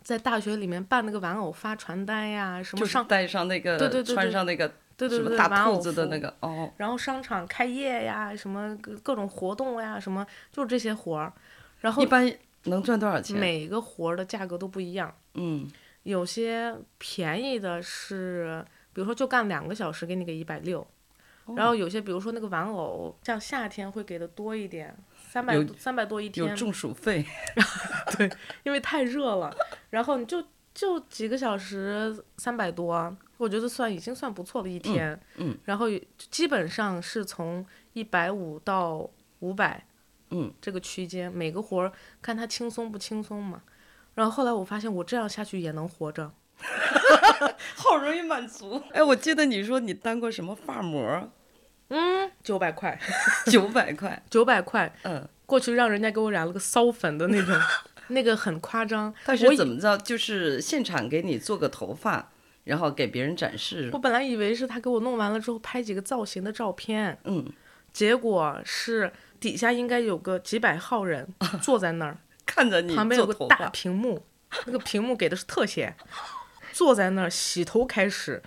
[0.01, 11.33] 在大学里面办那个玩偶发传单呀，什么带上那个，对对对对穿上那个对对对什么大兔子的那个，哦，然后商场开业呀，什么各各种活动呀，什么就是这些活儿，
[11.81, 12.31] 然后一般
[12.65, 13.37] 能赚多少钱？
[13.37, 15.69] 每个活儿的价格都不一样，嗯，
[16.03, 20.85] 有些便宜的是，比如说就干两个小时给你个一百六，
[21.55, 24.95] 然后有些比如说那个玩偶，像夏天会给的多一点，
[25.29, 27.25] 三百有三百多一天，有中暑费，
[28.17, 28.31] 对
[28.63, 29.53] 因为太热了，
[29.89, 30.41] 然后你就
[30.73, 35.19] 就几个小时三百多，我觉得算已经算不错的一天。
[35.35, 39.85] 嗯然后基本上是从一百五到五百，
[40.29, 43.61] 嗯，这个区间，每个活儿看它轻松不轻松嘛。
[44.15, 46.31] 然后后来我发现我这样下去也能活着，
[47.75, 48.81] 好容易满足。
[48.91, 51.29] 哎，我记得你说你当过什么发膜，
[51.89, 52.99] 嗯，九百块，
[53.51, 57.59] 九百块，九百块嗯，过去让人家给我染了个骚粉的那种，
[58.09, 59.13] 那个很夸张。
[59.25, 62.31] 但我以是怎么着，就是现场给你做个头发，
[62.63, 63.89] 然后给别人展示。
[63.93, 67.45] 我，本来以为是他给我弄完了之后拍几个造型的照片，嗯，
[67.91, 71.27] 结果是底下应该有个几百号人
[71.61, 74.25] 坐在那儿看着你旁边有个大屏幕，
[74.65, 75.95] 那个屏幕给的是特写，
[76.71, 78.41] 坐在那儿洗头开始，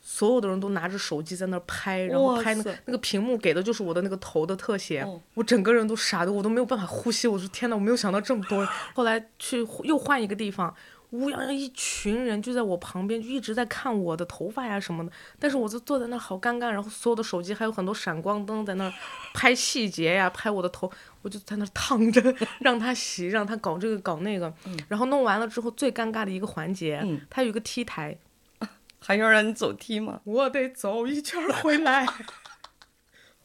[0.00, 5.20] 所有的人都拿着手机在那儿拍，然后拍那个那个屏幕给的就是我的那个头的特写，哦。
[5.34, 7.28] 我整个人都傻的，我都没有办法呼吸。
[7.28, 8.66] 我说天呐，我没有想到这么多。
[8.94, 10.74] 后来去又换一个地方，
[11.10, 15.12] 乌泱泱一群人就在我旁边，就一直在看我的头发呀什么的。
[15.38, 18.92] 但是我就坐在那儿好尴尬，然后所有的手机还有很多闪光灯在那儿
[19.34, 20.90] 拍细节呀，拍我的头，
[21.22, 24.52] 我就在那儿躺着， 让他洗，让他搞这个搞那个。
[24.88, 28.16] 然后弄完了之后，最尴尬的一个环节，嗯他有一个 T 台，
[29.00, 30.20] 还要让你走 T 吗？
[30.24, 32.06] 我得走一圈回来。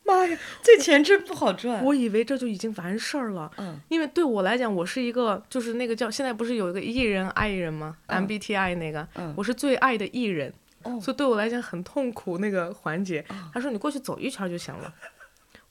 [0.05, 0.37] 妈呀！
[0.61, 1.83] 这钱真不好赚。
[1.83, 13.25] 我以为这就已经完事儿了，嗯因为对我来讲，我是一个就是那个叫现在不是有一个艺人爱人吗、嗯 m b t i 那个，嗯我是最爱的艺人，哦所以对我来讲很痛苦那个环节。
[13.53, 14.93] 他说你过去走一圈就行了。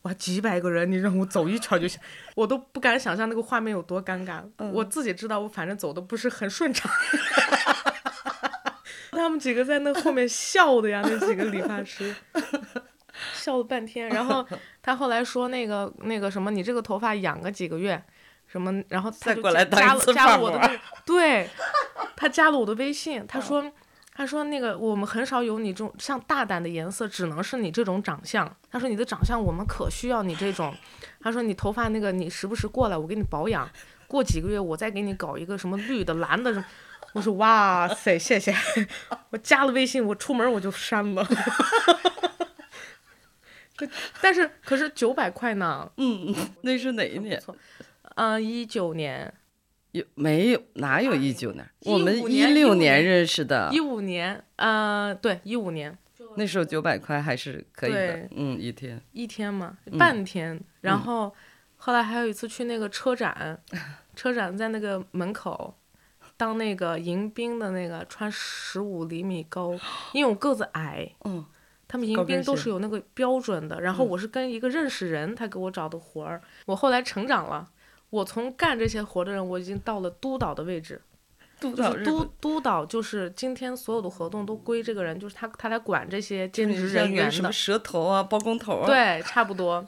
[0.03, 1.99] 哇，几百个人，你让我走一圈就行，
[2.35, 4.43] 我都不敢想象那个画面有多尴尬。
[4.59, 6.91] 嗯我自己知道，我反正走的不是很顺畅。
[9.13, 12.15] 他们几个在那后面笑的呀，那几个理发师
[13.35, 14.09] 笑了半天。
[14.09, 14.47] 然后
[14.83, 18.03] 他后来说那个那个什么，你这个头发养个几个月，
[18.47, 21.49] 什么，然后他就再过来加加我的那个，对，
[22.17, 23.73] 他加了我的微信，他说。
[24.17, 28.49] 他说：“那个我们很少有你这种像大胆的颜色，只能是你这种长相。
[28.71, 30.73] 他说你的长相我们可需要你这种。
[31.21, 33.69] 他说你头发那个你时不时过来，我给你保养，
[34.07, 36.65] 过几个月我再给你搞一个什么绿的、蓝的什么。”
[37.15, 38.55] 我说：“哇塞，谢谢！
[39.31, 41.27] 我加了微信，我出门我就删了。
[43.77, 43.89] 这
[44.21, 45.91] 但是可是九百块呢？
[45.97, 47.43] 嗯，那是哪一年？
[48.17, 49.33] 嗯，一九年、
[49.93, 50.63] 有没有？
[50.75, 51.69] 哪有一九年？
[51.81, 55.97] 我们一六年年认识的一，五年，呃，对，一五年
[56.37, 58.29] 那时候九百块还是可以的。
[58.37, 59.01] 嗯，一天。
[59.13, 60.61] 一天嘛，半天。
[60.81, 61.35] 然后
[61.77, 63.61] 后来还有一次去那个车展，
[64.15, 65.75] 车展在那个门口。
[66.37, 69.73] 当那个迎宾的那个穿十五厘米高，
[70.13, 71.47] 因为我个子矮，嗯，
[71.95, 73.81] 他们迎宾都是有那个标准的。
[73.81, 76.43] 然后我是跟一个认识人，他给我找的活儿。
[76.67, 77.71] 我后来成长了，
[78.11, 81.01] 我从干这些活儿的人，我已经到了督导的位置。
[81.61, 87.53] 督导日本督导，就是今天所有的活动都归这个人，就是他，他来管这些兼职人员的什么。
[87.53, 89.87] 蛇头啊、包工头啊。，对，差不多。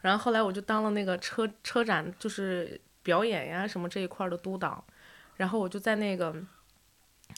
[0.00, 4.82] 然后后来我就当了那个车车展，就是表演呀什么这一块儿的督导。
[5.36, 6.34] 然后我就在那个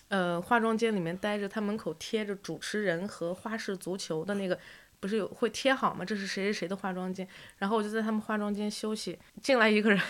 [0.09, 4.59] 呃化妆间里面待着，他门口贴着主持人和花式足球的那个。
[5.01, 6.03] 不是有会贴好吗？
[6.03, 9.19] 这是谁谁谁的化妆间，然后我就在他们化妆间休息。
[9.43, 10.01] 进来一个人，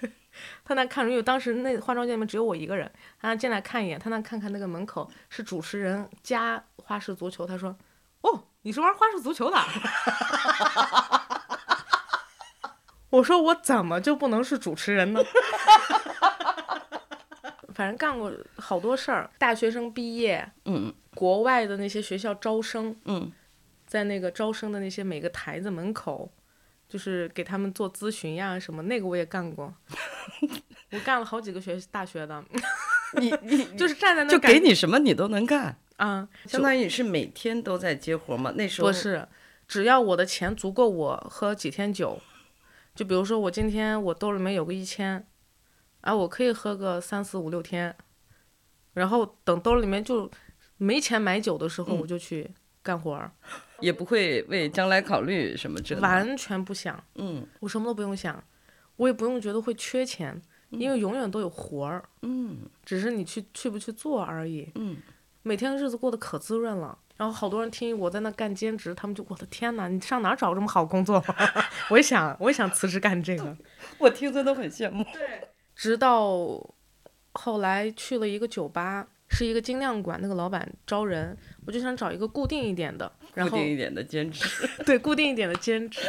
[0.64, 7.76] 他那看，因为当时那化妆间里面只有我一个人，他进来看一眼，他那看看那个门口是主持人加花式足球，他说
[8.22, 9.56] ：“哦，你是玩花式足球的？”
[13.10, 15.20] 我说我怎么就不能是主持人呢？
[17.78, 23.30] 反正干过好多事儿，大学生毕业，嗯国外的那些学校招生，嗯，
[23.86, 26.28] 在那个招生的那些每个台子门口，
[26.88, 29.72] 就是给他们做咨询呀什么，那个我也干过。
[30.90, 32.44] 我干了好几个学大学的，
[33.14, 38.52] 你你 就是站在那就给你什么你都能干，啊，相当于你是每天都在接活嘛？
[38.56, 39.24] 那时候不是，
[39.68, 42.20] 只要我的钱足够我喝几天酒，
[42.96, 45.24] 就比如说我今天我兜里面有个一千，
[46.08, 47.94] 啊，我可以喝个三四五六天，
[48.94, 50.30] 然后等兜里面就
[50.78, 52.50] 没钱买酒的时候，嗯我就去
[52.82, 53.30] 干活儿，
[53.80, 56.06] 也不会为将来考虑什么之类的。
[56.08, 58.42] 完全不想，嗯我什么都不用想，
[58.96, 60.40] 我也不用觉得会缺钱，
[60.70, 64.72] 因为永远都有活儿，嗯只是你去去不去做而已。
[64.76, 64.96] 嗯，
[65.42, 66.98] 每天日子过得可滋润了。
[67.18, 71.22] 然后好多人听我在那干兼职，他们就我的天哪，你上哪儿找这么好工作？
[71.90, 73.56] 我也想，我也想辞职干这个。
[73.98, 75.04] 我听着都很羡慕。
[75.78, 76.60] 直到
[77.34, 84.44] 后来去了一个酒吧，是一个精酿馆，那个老板招人，我就想找一个固定一点的，然固后定一点的兼职。
[84.84, 86.00] 对固定一点的兼职。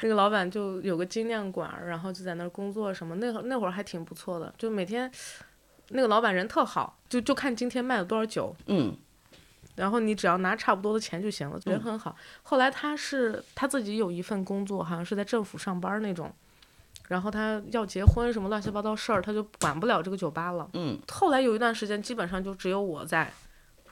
[0.00, 5.08] 那个老板就有个精酿馆，然后就在那儿工作什么，那会儿那会儿还挺不错的，就每天
[5.90, 8.96] 那个老板人特好，就就看今天卖了多少酒，嗯
[9.76, 12.14] 然后你只要拿差不多的钱就行了，人很好。
[12.42, 16.34] 后来他是他自己有一份工作，好像是在政府上班那种，
[17.12, 20.66] 然后他要结婚什么乱七八糟事儿，他就管不了这个酒吧了。
[20.72, 23.30] 嗯后来有一段时间，基本上就只有我在，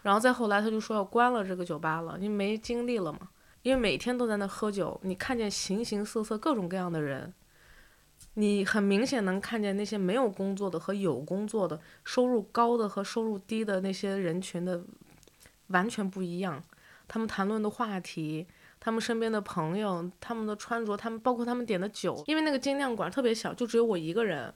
[0.03, 3.29] 然后再后来他就说要关了这个酒吧了，因为没精力了嘛。
[3.61, 7.35] 因为每天都在那喝酒，你看见形形色色、各种各样的人，
[8.33, 14.83] 你很明显能看见那些没有工作的和有工作的，收入高的和收入低的那些人群的
[15.67, 16.65] 完全不一样。
[17.07, 18.47] 他们谈论的话题，
[18.81, 24.53] 他们身边的朋友，他们的穿着，他们包括他们点的酒，因为那个精酿馆特别小，就只有我一个人。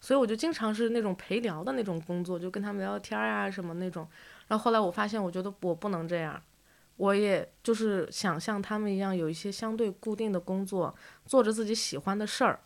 [0.00, 4.04] 所以我就经常是那种陪聊的那种工作，就跟他们聊聊天啊什么那种。
[4.48, 6.42] 然后后来我发现，我觉得我不能这样，
[6.96, 10.92] 我也就是想像他们一样，有一些相对固定的工作，
[11.24, 12.58] 做着自己喜欢的事儿，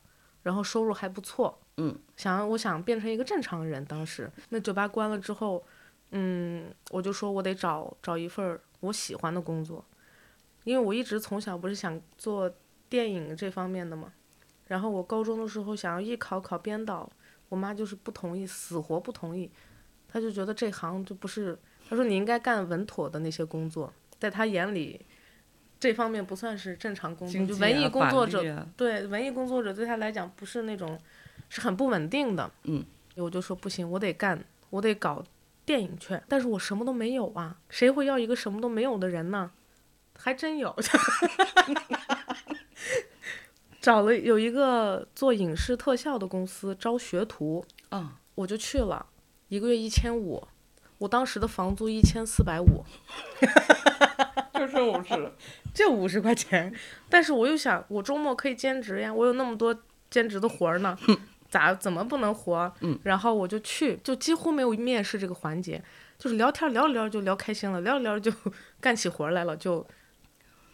[0.44, 1.60] 然后收入还不错。
[1.76, 3.84] 嗯，想我想变成一个正常人。
[3.84, 5.62] 当时那酒吧关了之后，
[6.12, 9.84] 嗯，我就说我得找找一份我喜欢的工作，
[10.66, 12.52] 因为我一直从小不是想做
[12.90, 14.12] 电影这方面的嘛。
[14.66, 17.10] 然后我高中的时候想要艺考考编导。
[17.48, 19.48] 我妈就是不同意，死活不同意，
[20.08, 21.56] 她就觉得这行就不是，
[21.88, 25.00] 她说你应该干稳妥的那些工作，在她眼里，
[25.78, 30.98] 这方面不算是正常工作，就文艺工作者，对文艺工作者对她来讲不是那种，
[31.48, 32.50] 是很不稳定的。
[32.64, 35.22] 嗯，我就说不行，我得干，我得搞
[35.64, 39.52] 电影去，但是我什么都没有啊，谁会要一个什么都没有的人呢？
[40.18, 40.74] 还真有。
[43.80, 49.06] 找了有一个做影视特效的公司招学徒，嗯，我就去了，
[49.46, 50.42] 一个月一千五，
[50.98, 52.84] 我当时的房租一千四百五，
[54.58, 55.32] 就剩五十，
[55.72, 56.74] 就五十块钱。
[57.08, 59.72] 但是我又想，我周末可以兼职呀，我有那么多
[60.10, 60.98] 兼职的活儿呢，
[61.48, 62.72] 咋怎么不能活？
[62.80, 65.80] 嗯，然后我就去，就几乎没有面试这个环节，
[66.18, 68.36] 就是聊天聊着聊着就聊开心了，聊着聊着就
[68.80, 69.86] 干起活来了，就。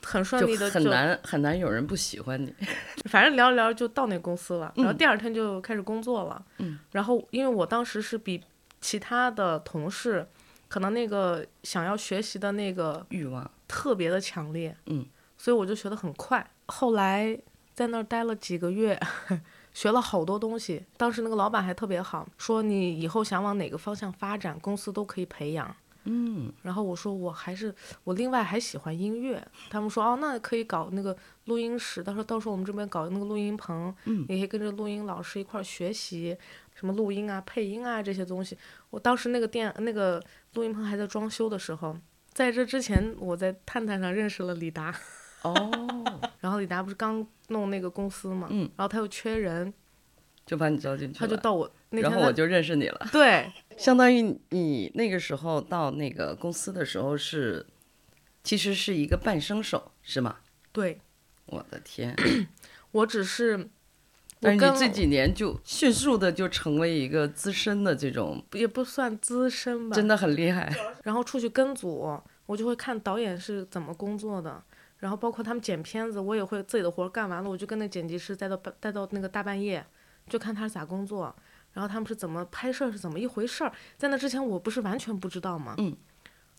[0.02, 2.54] 很顺利的，很难很难有人不喜欢你。
[3.08, 6.44] 反正聊着聊着就到那公司了，然后第二天就开始工作了。
[6.58, 8.42] 嗯，然后因为我当时是比
[8.80, 10.26] 其他的同事，
[10.68, 14.76] 可能那个想要学习的那个欲望特别的强烈。
[14.86, 15.06] 嗯，
[15.38, 16.44] 所以我就学得很快。
[16.66, 17.38] 后来
[17.74, 18.98] 在那儿待了几个月，
[19.72, 20.84] 学了好多东西。
[20.96, 25.74] 当时那个老板还特别好，说你以后想往哪个方向发展，公司都可以培养。
[26.04, 36.36] 嗯，然后我说我还是我另外还喜欢音乐，他们说哦那可以搞那个录音室，到时候到时候我们这边搞那个录音棚，嗯，也可以跟着录音老师一块儿学习
[36.74, 38.56] 什么录音啊、配音啊这些东西。
[38.90, 40.22] 我当时那个店那个
[40.54, 41.96] 录音棚还在装修的时候，
[42.32, 44.94] 在这之前我在探探上认识了李达，
[45.42, 45.54] 哦，
[46.40, 49.72] 然后李达不是刚弄那个公司嘛，嗯，然后他又缺人，
[50.44, 53.50] 就把你招进去他就到我，然后我就认识你了， 对。
[53.78, 57.66] 相当于你那个时候到那个公司的时候是，
[58.44, 60.37] 其实是一个半生手，是吗？
[60.70, 61.00] 对，
[61.46, 62.14] 我的天，
[62.92, 63.70] 我只是，
[64.38, 70.70] 但是你这几年就迅速的就成为一个资深的这种，也不算资深吧，真的很厉害。
[71.02, 74.62] 然后出去跟组，我就会看导演是怎么工作的，
[74.98, 79.85] 然后包括他们剪片子，我也会自己的活干完了，我就跟那剪辑师待到半待到那个大半夜，
[80.28, 81.35] 就看他是咋工作。
[81.72, 83.72] 然后他们是怎么拍摄，是怎么一回事儿？
[83.96, 85.74] 在那之前，我不是完全不知道吗？
[85.78, 85.96] 嗯。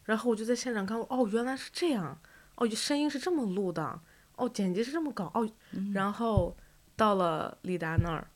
[0.05, 2.19] 然后我就在现场看，哦，原来是这样，
[2.55, 3.99] 哦，声音是这么录的，
[4.35, 5.49] 哦，剪辑是这么搞，哦。
[5.93, 6.53] 然后
[6.97, 8.27] 到了李达那儿，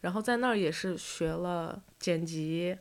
[0.00, 2.74] 然后在那儿也是学了剪辑，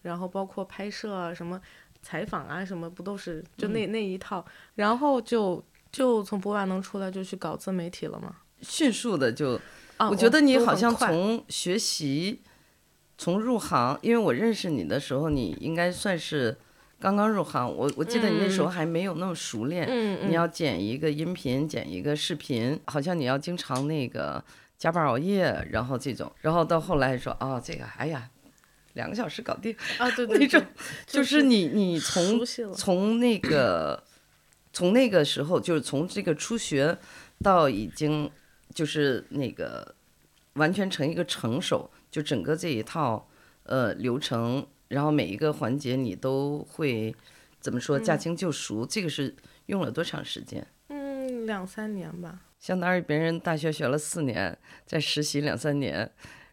[0.00, 1.60] 然后包括拍摄什么
[2.00, 4.42] 采访啊什么，不都是就那那一套？
[4.76, 9.60] 然后就就从博万能出来就去搞自媒体了嘛，迅速的就，
[9.98, 12.40] 我觉得你好像从学习。
[13.16, 16.56] 从入行，因为我认识你的时候，你应该算是
[16.98, 17.66] 刚刚入行。
[17.72, 19.86] 我我记得你那时候还没有那么熟练。
[19.88, 24.42] 嗯你要剪一个音频，剪一个视频，好像你要经常那个
[24.76, 28.28] 加班熬夜，然后这种，然后到后来说，哦，这个，哎呀，
[28.94, 29.74] 两个小时搞定。
[29.98, 30.38] 啊，对 对。
[30.38, 30.62] 那种
[31.06, 34.02] 就是你你从从那个
[34.72, 36.98] 从那个时候，就是从这个初学
[37.42, 38.28] 到已经
[38.74, 39.94] 就是那个
[40.54, 41.88] 完全成一个成熟。
[42.14, 43.28] 就整个这一套，
[43.64, 47.12] 呃，流程，然后每一个环节你都会
[47.58, 48.86] 怎么说驾轻就熟？
[48.86, 49.34] 这个是
[49.66, 50.64] 用了多长时间？
[50.90, 52.38] 嗯，两三年吧。
[52.60, 56.08] 相当于别人大学学了四年，在实习两三年，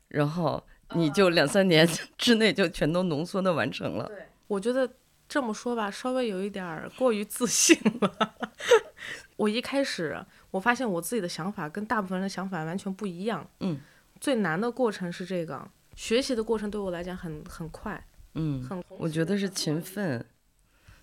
[0.08, 4.08] 然后你就两三年 之内就全都浓缩的完成了。
[4.08, 4.91] 对，我觉得
[5.30, 8.36] 这么说吧，稍微有一点儿过于自信了。
[9.38, 13.47] 我一开始我发现我自己的想法跟大部分人的想法完全不一样。
[13.60, 13.80] 嗯。
[14.21, 18.02] 最难的过程是这个学习的过程，对我来讲很很快，
[18.35, 18.81] 嗯，很。
[18.87, 20.23] 我觉得是勤奋，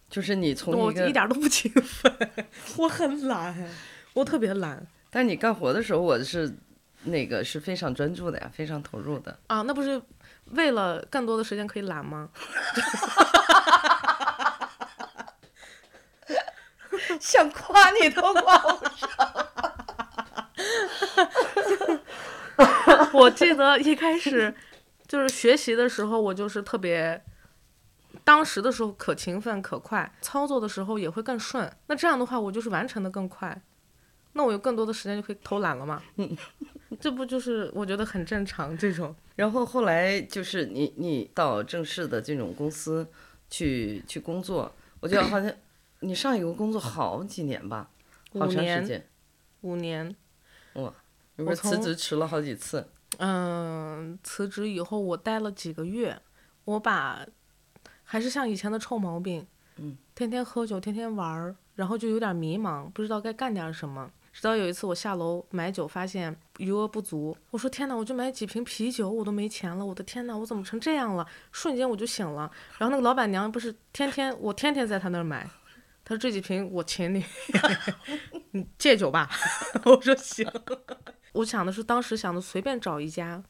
[0.09, 3.69] 就是你从一个一点都不勤奋，我很懒，
[4.15, 4.87] 我特别懒。
[5.11, 6.57] 但是你干活的时候，我是
[7.03, 9.37] 那个是非常专注的呀，非常投入的。
[9.49, 10.01] 啊，那不是
[10.53, 12.31] 为了更多的时间可以懒吗？
[17.21, 19.09] 想夸你都夸不上。
[23.15, 24.53] 我记得一开始
[25.07, 27.23] 就是学习的时候，我就是特别，
[28.25, 31.71] 当时的时候可勤奋可快，操作的时候也会更顺。
[31.87, 33.63] 那这样的话，我就是完成的更快，
[34.33, 36.03] 那我有更多的时间就可以偷懒了嘛。
[36.17, 36.37] 嗯
[36.99, 39.15] 这不就是我觉得很正常这种。
[39.37, 43.07] 然后后来就是你你到正式的这种公司
[43.51, 45.53] 去去工作，我觉得好像
[46.01, 47.91] 你上一个工作好几年吧，
[48.33, 49.07] 好长时间，
[49.61, 50.17] 五年，
[50.75, 50.93] 哇，
[51.39, 52.87] 你不我是辞职辞了好几次？
[53.19, 56.21] 嗯，辞职以后我待了几个月，
[56.65, 57.25] 我把
[58.03, 64.11] 还是像以前的臭毛病，嗯，天天喝酒，天天玩儿，然后就有点迷茫，不知道该干点什么。
[64.33, 71.27] 直到有一次我下楼买酒，发现余额不足，我说天呐，我就买几瓶啤酒，我都没钱了，我的天呐，我怎么成这样了？
[71.51, 72.51] 瞬间我就醒了。
[72.79, 75.49] 然后那个老板娘不是天天我天天在她那儿买，
[76.05, 77.25] 她说这几瓶我请你，
[78.53, 79.29] 你戒酒吧。
[79.85, 80.47] 我说行。
[81.33, 83.43] 我想的是当时想的随便找一家，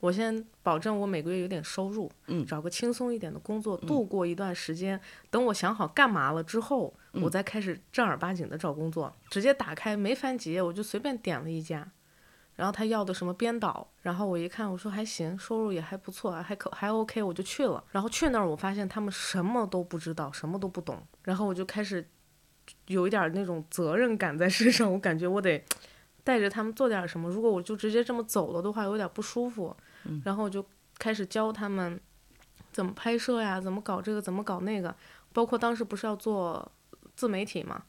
[0.00, 5.00] 我先保证我每个月有点收入，嗯找个轻松一点的工作，度过一段时间。
[5.30, 9.14] 等我想好干嘛了之后，我再开始正儿八经的找工作。
[9.30, 11.90] 直接打开没翻几页，我就随便点了一家，
[12.56, 17.82] 然后他要的什么编导，然后我一看，我说还行，收入也还不错，还可还 OK，我就去了。
[17.92, 22.06] 然后去那儿，我发现他们什么都不知道，什么都不懂，然后我就开始
[22.88, 25.62] 有一点儿那种责任感在身上，我感觉我得
[26.24, 27.30] 带着他们做点儿什么。
[27.30, 29.76] 如果我就直接这么走了的话，有点不舒服。
[30.24, 30.64] 然后我就
[30.98, 32.00] 开始教他们
[32.72, 34.94] 怎么拍摄呀，怎么搞这个，怎么搞那个。
[35.32, 36.72] 包括当时不是要做
[37.14, 37.84] 自媒体嘛，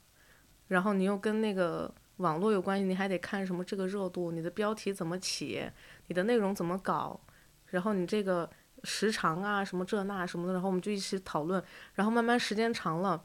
[0.68, 5.70] 然后你又跟那个网络有关系，你还得看什么这个热度，你的标题怎么起，
[6.08, 7.20] 你的内容怎么搞，
[7.68, 8.50] 然后你这个
[8.84, 11.64] 时长啊，什么这那什么的，然后我们就一起讨论。
[11.94, 13.24] 然后慢慢时间长了，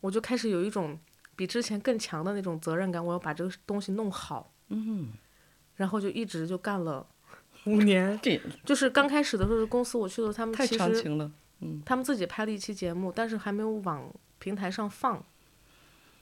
[0.00, 0.98] 我就开始有一种
[1.38, 4.52] 比之前更强的那种责任感，我要把这个东西弄好。
[4.70, 5.12] 嗯，
[5.76, 7.06] 然后就一直就干了
[7.66, 8.18] 五年。
[8.20, 11.30] 这就是刚开始的时候，公司我去的时候，他们太长情了。
[11.84, 15.24] 他们自己拍了一期节目，但是还没有往平台上放。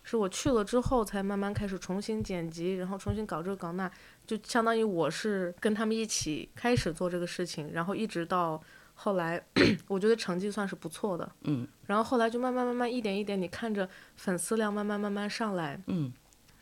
[0.03, 3.91] 是我去了之后，才慢慢开始重新剪辑，然后重新搞这个搞那，
[4.27, 8.63] 就相当于我是跟他们一起开始做这个事情，然后一直到
[8.97, 9.41] 后来，
[9.87, 11.31] 我觉得成绩算是不错的。
[11.43, 11.69] 嗯。
[11.87, 16.13] 然后后来就慢慢慢慢一点一点，你看着粉丝量慢慢慢慢上来，嗯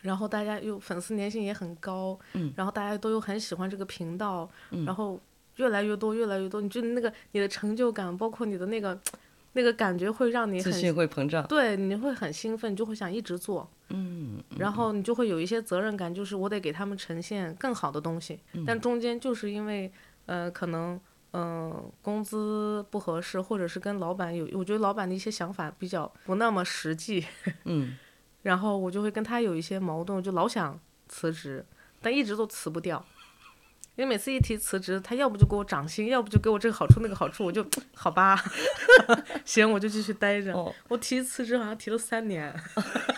[0.03, 5.19] 然后大家又粉丝粘性也很高，嗯然后大家都又很喜欢这个频道，嗯然后
[5.57, 9.01] 越来越多越来越多，你就那个你的成就感，包括你的那个
[9.55, 11.47] 那个感觉会让你很自信会膨胀。
[11.47, 18.41] 对，你会很兴奋，你就会想一直做，嗯，然后你就会有一些责任感，就是我得给他们呈现更好的东西。
[18.53, 19.91] 嗯但中间就是因为
[20.27, 21.01] 呃可能
[21.35, 27.27] 嗯、呃工资不合适，或者是跟老板有，我觉得老板的一些想法比较不那么实际，
[27.67, 27.99] 嗯。
[28.43, 30.79] 然后我就会跟他有一些矛盾，就老想
[31.09, 31.65] 辞职，
[32.03, 33.05] 但一直都辞不掉。
[33.97, 37.65] 因为每次一提辞职，他要不就给我涨薪，要不就给我这个好处那个好处，我就
[37.95, 38.37] 好吧，
[39.47, 40.53] 行，我就继续待着。
[40.53, 42.53] 哦，我提辞职好像提了三年，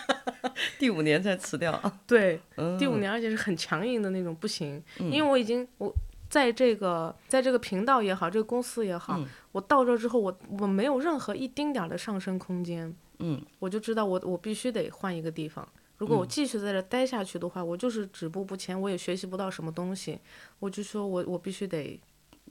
[0.79, 1.81] 第五年才辞掉。
[2.05, 5.91] 对，嗯，第五年，而且是很强硬的那种，不行，因为我已经我
[6.29, 15.67] 在这个在这个频道也好，这个公司也好，嗯我到这之后，我我没有任何一丁点儿的上升空间，嗯，我就知道我我必须得换一个地方。
[15.97, 20.19] 如果我嗯继续在这待下去的话，我就是止步不前，我也学习不到什么东西。
[20.59, 21.99] 我就说我我必须得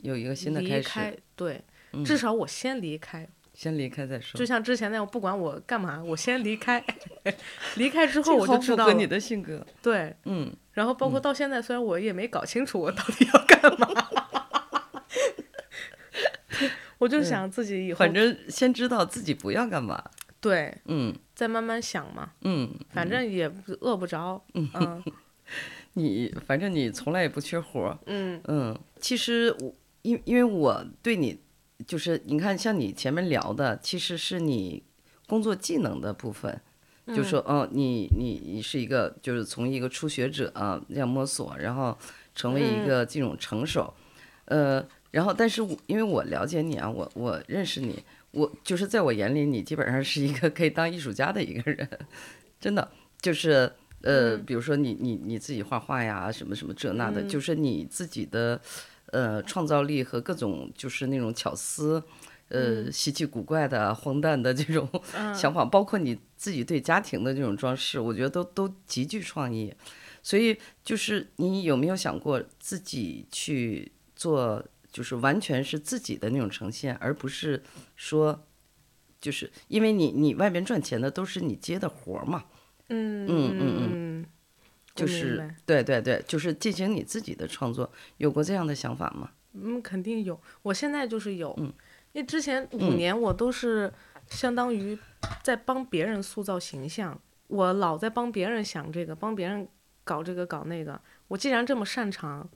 [0.03, 1.63] 有一个新的开离开始，，对，
[1.93, 3.29] 嗯至少我先离开。
[3.57, 4.45] 先离开再说就。
[4.45, 6.85] 像之前那样，不管我干嘛，我先离开。
[7.77, 9.67] 离开之这后我好就知道了符合你的性格。
[9.83, 13.89] 对，嗯，然后包括到现在，虽然我也没搞清楚我到底要干嘛，
[16.99, 20.05] 我就想自己以后反正先知道自己不要干嘛。
[20.39, 25.03] 对，嗯再慢慢想嘛，嗯，反正也不饿不着，嗯
[25.95, 27.99] 你反正你从来也不缺活儿。
[28.05, 31.41] 嗯嗯，其实我因因为我对你
[31.87, 34.83] 就是你看，像你前面聊的，其实是你
[35.27, 36.61] 工作技能的部分。
[37.15, 41.97] 就说，哦，你你你是一个，就是从一个初学者啊这样摸索，然后
[42.35, 43.95] 成为一个这种成熟，
[44.47, 48.03] 呃，然后但是我因为我了解你啊，我我认识你，
[48.33, 51.89] 我就是在我眼里，你基本上是一个可以当艺术家的一个人，
[52.61, 52.91] 真的。
[53.23, 53.73] 就是
[54.03, 58.61] 呃，比如说你你你自己画画呀，什么什么这那的，就是你自己的
[59.13, 62.03] 呃创造力和各种就是那种巧思。
[62.49, 64.89] 呃，稀奇古怪的、荒诞的这种
[65.35, 69.75] 想法，包括你自己对家庭的这种装饰，我觉得都都极具创意。
[70.23, 77.61] 所以，就是你有没有想过自己去做，就是完全是自己的那种呈现，而不是
[77.97, 78.47] 说，
[79.21, 82.45] 就是因为你你外边赚钱的都是你接的活儿嘛，
[82.91, 84.27] 嗯嗯嗯
[84.97, 89.31] 就是对对对，就是进行你自己的创作，有过这样的想法吗？
[89.53, 90.41] 嗯，肯定有。
[90.63, 91.73] 我现在就是有，嗯
[92.13, 93.93] 因为之前五年我都是
[94.29, 94.99] 相当于
[95.43, 99.69] 在帮别人塑造形象，我老在帮别人想这个，帮别人
[100.03, 100.99] 搞这个搞那个。
[101.29, 102.49] 我既然这么擅长，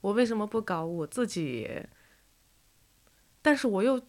[0.00, 1.68] 我为什么不搞我自己
[3.42, 4.00] 但是我又，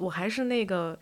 [0.00, 0.98] 我还是那个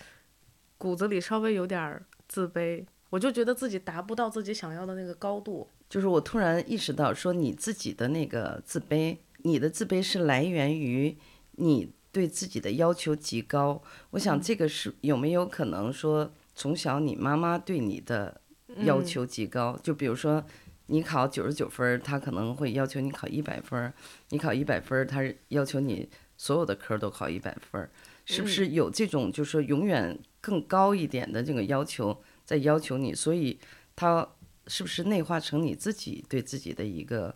[0.79, 5.69] 骨子里稍微有点自卑，我就觉得自己达不到自己想要的那个高度。
[5.91, 11.17] 就是我突然意识到，说你自己的那个自卑，你的自卑是来源于
[11.57, 13.83] 你对自己的要求极高。
[14.11, 18.41] 我想这个是有没有可能说，从小你妈妈对你的
[18.85, 19.77] 要求极高？
[19.83, 20.45] 就比如说
[20.87, 23.91] 你考九十九分，她可能会要求你考一百分；
[24.29, 27.91] 你考一百分，她要求你所有的科都考一百分。
[28.25, 33.13] 是不是有这种，就是说永远更高一点的这个要求在要求你？
[33.13, 33.59] 所以
[33.97, 34.29] 他。
[34.71, 37.35] 是不是内化成你自己对自己的一个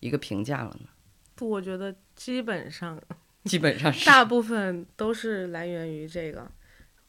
[0.00, 0.88] 一个评价了呢？
[1.34, 3.00] 不，我觉得基本上，
[3.44, 6.52] 基本上是大部分都是来源于这个。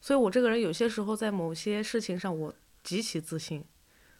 [0.00, 3.62] 所以我这个人有些时候在某些事情上我极其自信，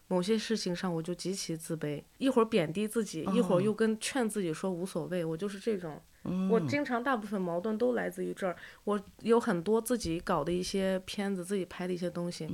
[0.08, 2.02] 某些事情上我就极其自卑。
[2.18, 5.24] 一会儿贬低自己，一会儿又跟劝自己说无所谓。
[5.24, 6.02] 我就是这种，
[6.50, 8.54] 我经常大部分矛盾都来自于这儿。
[8.84, 12.46] 我有很多自己搞的一些片子，自己拍的一些东西。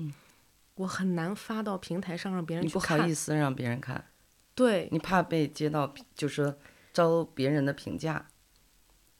[0.81, 2.97] 我很难发到平台上让别人去看。
[2.97, 4.03] 你不好意思让别人看，
[4.55, 6.57] 对你怕被接到，就是
[6.91, 8.26] 招别人的评价。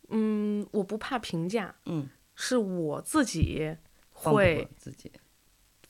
[0.09, 3.77] 嗯，我不怕评价，嗯，是我自己
[4.11, 5.13] 会自己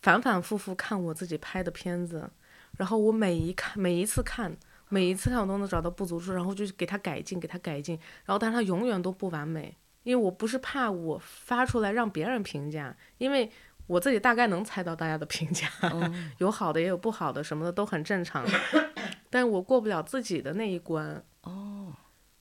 [0.02, 2.28] 反反复复看我自己拍的片子，
[2.76, 4.56] 然后我每一看每一次看
[4.88, 13.48] 每一次看我都能找到不足处，然后就给他改进给他改进，然后但是他永远都不完美，因为我不是怕我发出来让别人评价，因为。
[13.90, 15.68] 我自己大概能猜到大家的评价，
[16.38, 18.46] 有好的也有不好的，什么的都很正常。
[19.28, 21.92] 但我过不了自己的那一关哦，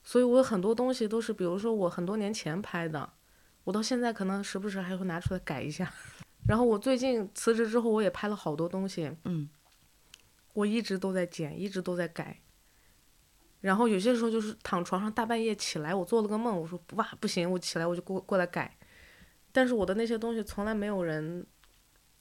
[0.04, 3.14] 所以我很多东西都是，比如说我很多年前拍的，
[3.64, 5.92] 我到现在可能时不时还会拿出来改一下。
[6.48, 9.50] 然后我最近辞职之后，我也拍了好多东西，嗯，
[10.54, 12.42] 我一直都在剪，一直都在改。
[13.62, 18.78] 然后有些时候就是躺床上大半夜起来，我做了个梦，我说哇不行，我起来我就过过来改。
[19.52, 21.46] 但是我的那些东西从来没有人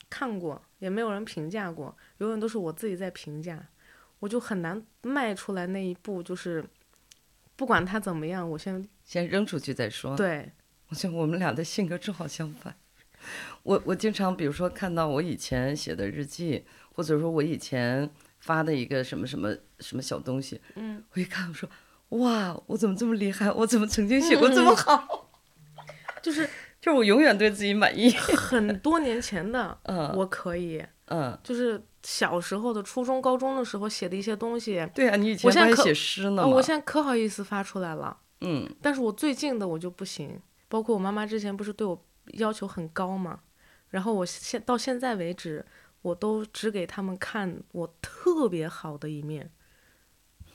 [0.09, 3.69] 看过，也没有人评价过，永远都是我自己在评价，
[4.19, 6.65] 我就很难迈出来那一步，就是
[7.55, 10.17] 不管他怎么样，我先先扔出去再说。
[10.17, 10.51] 对，
[10.89, 12.75] 我觉得我们俩的性格正好相反。
[13.63, 16.65] 我我经常比如说看到我以前写的日记，
[16.95, 18.09] 或者说我以前
[18.39, 21.69] 发的一个什么什么什么小东西，嗯，我一看我说
[22.11, 23.53] 哇，我怎么这么厉害？
[23.53, 25.31] 我怎么曾经写过这么 好？
[26.23, 26.49] 就是。
[26.89, 28.09] 就是我永远对自己满意。
[28.35, 34.89] 很多年前的， 嗯，我可以，嗯，就是小时候的初中、高中的时候写的一些东西。
[34.95, 38.17] 对啊，你以前还写诗呢我现在可好意思发出来了。
[38.41, 40.41] 嗯，但是我最近的我就不行。
[40.71, 42.03] 包括我妈妈之前不是对我
[42.35, 43.41] 要求很高嘛，
[43.91, 45.67] 然后我现到现在为止，
[46.01, 49.51] 我都只给他们看我特别好的一面，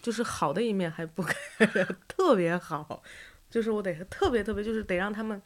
[0.01, 1.23] 就是好的一面还不
[2.09, 3.03] 特别好，
[3.51, 5.39] 就是我得特别特别，就是得让他们。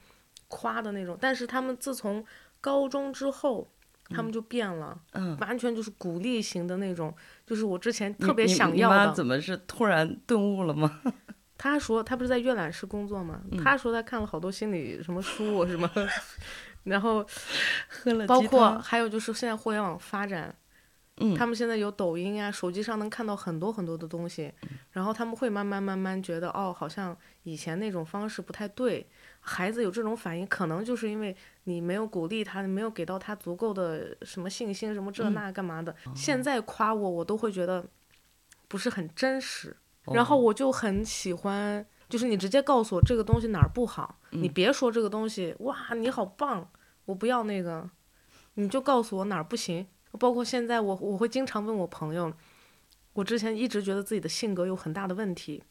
[0.48, 2.26] 夸的那种，但是他们自从
[2.62, 3.70] 高中之后，
[4.10, 7.14] 他们就变了，嗯，完全就是鼓励型的那种，
[7.46, 8.96] 就是我之前特别想要的。
[8.96, 11.02] 你妈怎么是突然顿悟了吗？
[11.58, 13.42] 他说他不是在阅览室工作吗？
[13.64, 15.90] 他说他看了好多心理什么书什么，
[16.84, 17.26] 然后
[17.90, 20.56] 喝了包括还有就是现在互联网发展。
[21.20, 24.54] 嗯，他们现在有抖音啊，手机上能看到很多很多的东西，
[24.92, 29.10] 然后他们会慢慢慢慢觉得，哦，好像以前那种方式不太对。
[29.48, 35.96] 孩子有这种反应，可能就是因为你没有鼓励他，你没有给到他足够的什么信心，什么这那干嘛的。
[36.14, 37.86] 现在夸我，我都会觉得
[38.68, 39.76] 不是很真实。
[40.14, 46.70] 然后我就很喜欢，就是你直接告诉我这个东西哪儿不好，你别说这个东西哇你好棒，
[47.06, 47.90] 我不要那个，
[48.56, 49.88] 你就告诉我哪儿不行。
[50.20, 52.34] 包括现在，我我会经常问我朋友，
[53.14, 55.64] 我之前一直觉得自己的性格有很大的问题，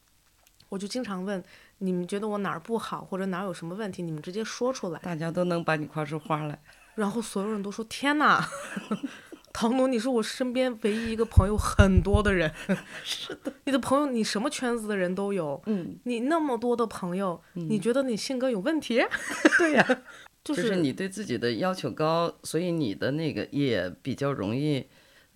[0.68, 1.42] 我就经常问
[1.78, 6.58] 你们觉得我哪儿不好或者哪儿有什么问题，你们直接说出来，大家都能把你夸出花来。
[6.94, 8.48] 然后所有人都说天哪，
[9.52, 12.52] 唐奴，你是我身边唯一一个朋友很多的人。
[13.04, 19.02] 是的，你的朋友你什么圈子的人都有，嗯，你那么多的朋友，你觉得你性格有问题？
[19.58, 20.02] 对呀。
[20.44, 24.86] 就是你对自己的要求高，所以你的那个也比较容易，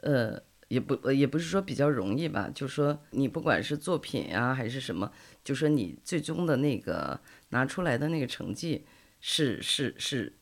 [0.03, 0.41] 呃，
[0.71, 5.11] 也不也不是说比较容易吧，就是说你不管是作品呀还是什么，
[5.43, 7.19] 就说你最终的那个
[7.49, 8.85] 拿出来的那个成绩
[9.21, 10.33] 是是是，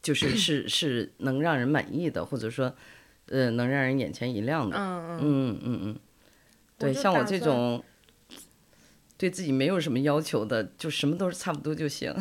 [0.00, 2.74] 就是 是是能让人满意的，或者说，
[3.26, 4.74] 呃，能让人眼前一亮的。
[4.78, 5.98] 嗯嗯嗯嗯，
[6.78, 7.84] 对，像我这种
[9.18, 12.14] 对自己没有什么要求的，就什么都是差不多就行。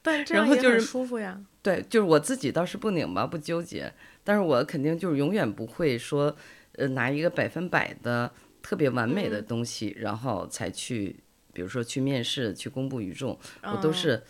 [0.00, 1.42] 但这样也很舒服呀。
[1.62, 3.92] 对，就是我自己倒是不拧巴不纠结，
[4.24, 6.34] 但是我肯定就是永远不会说，
[6.72, 11.14] 呃，拿一个百分百的特别完美的东西，然后才去
[11.52, 14.22] 比如说去面试、去公布于众，我都是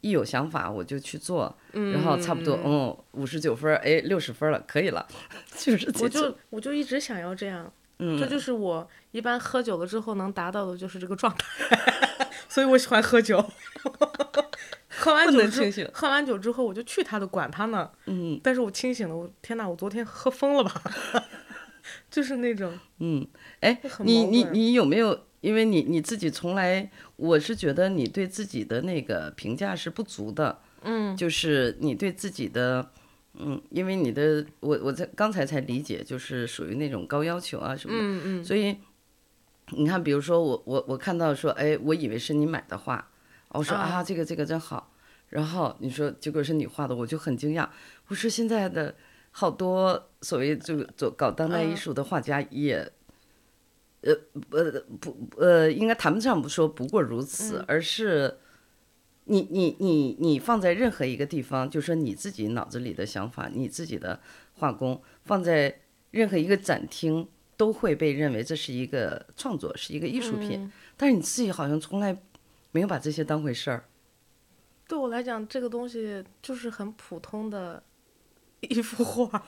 [0.00, 5.04] 一有想法我就去做，然后差不多嗯五十九分，哎六十分了，可以了，
[5.56, 13.44] 就是我就我就一直想要这样，嗯，这就是我一般喝酒了之后能达到的就是这个状态， 所以我喜欢喝酒。
[15.00, 17.88] 喝完酒之喝完酒之后我就去他的，管他呢。
[18.06, 20.82] 嗯，但是我清醒了，我天哪，我昨天喝疯了吧？
[22.10, 23.26] 就是那种，嗯，
[23.60, 25.26] 哎，你你你有没有？
[25.40, 30.58] 因为你你自己从来，我是觉得你对自己的那个评价是不足的。
[30.82, 32.90] 嗯，就是你对自己的，
[33.34, 38.02] 嗯，因为你的，我我在刚才才理解，就是属于那种高要求啊什么的。
[38.02, 38.44] 嗯嗯。
[38.44, 38.76] 所以
[39.70, 43.10] 你看，比如说我我我看到说，哎，我以为是你买的画。
[43.50, 44.92] 我说啊，这个这个真好，
[45.28, 47.66] 然后你说结果是你画的，我就很惊讶。
[48.08, 48.94] 我说现在的
[49.30, 52.90] 好多所谓就做搞当代艺术的画家也，
[54.02, 54.14] 呃
[54.50, 58.36] 呃不呃，应该谈不上不说不过如此，而是
[59.28, 64.20] 你你你你放在任何一个地方，就说你自己脑子里的想法，你自己的
[64.54, 70.70] 画工放在任何一个展厅，都会被认为这是一个创作，是一个艺术品。
[70.96, 72.18] 但是你自己好像从来。
[72.70, 73.84] 没有把这些当回事儿。
[74.86, 77.82] 对我来讲，这个东西就是很普通的
[78.60, 79.42] 一幅画。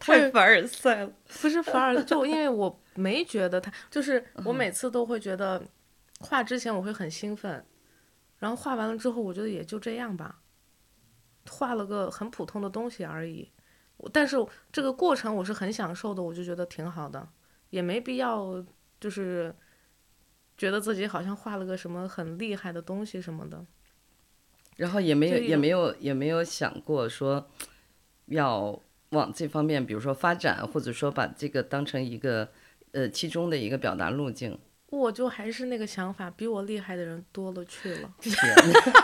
[0.00, 1.12] 太凡尔赛了。
[1.40, 5.62] 不是凡尔，就因为我没觉得他，就是我每次都会觉得
[6.22, 7.66] 画之前我会很兴奋，
[8.38, 10.40] 然后画完了之后，我觉得也就这样吧，
[11.50, 13.50] 画了个很普通的东西而已。
[14.12, 14.36] 但是
[14.70, 17.28] 这个过程我是很享受的，我就觉得挺好的，
[17.70, 18.64] 也没必要
[18.98, 19.54] 就是。
[20.54, 23.66] 觉得自己好像画了个什么很厉害的东西什么的，
[24.76, 27.48] 然后也没有也没有也没有想过说
[28.26, 32.48] 要往这方面，比如说发展，或者说把这个当成一个
[32.92, 34.56] 呃其中的一个表达路径。
[34.98, 38.10] 我就还是那个想法，比我厉害的人多了去了。
[38.20, 38.34] 天，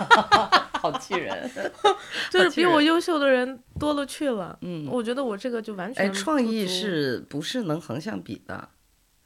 [0.81, 1.51] 好气人！
[2.31, 4.59] 就是比我优秀的人多了去了。
[4.63, 8.69] 嗯，我觉得我这个就完全哎，创意是不是能横向比的？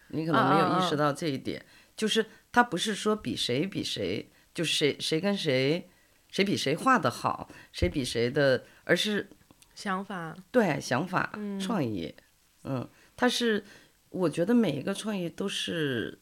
[0.08, 1.64] 你可能没有意识到这一点。
[1.94, 5.88] 就是他不是说比谁比谁，就是谁谁跟谁，
[6.30, 9.28] 谁比谁画的好，谁比谁的，而是
[9.74, 12.14] 想法对想法创意，
[12.64, 13.62] 嗯，他是
[14.08, 16.18] 我觉得每一个创意都是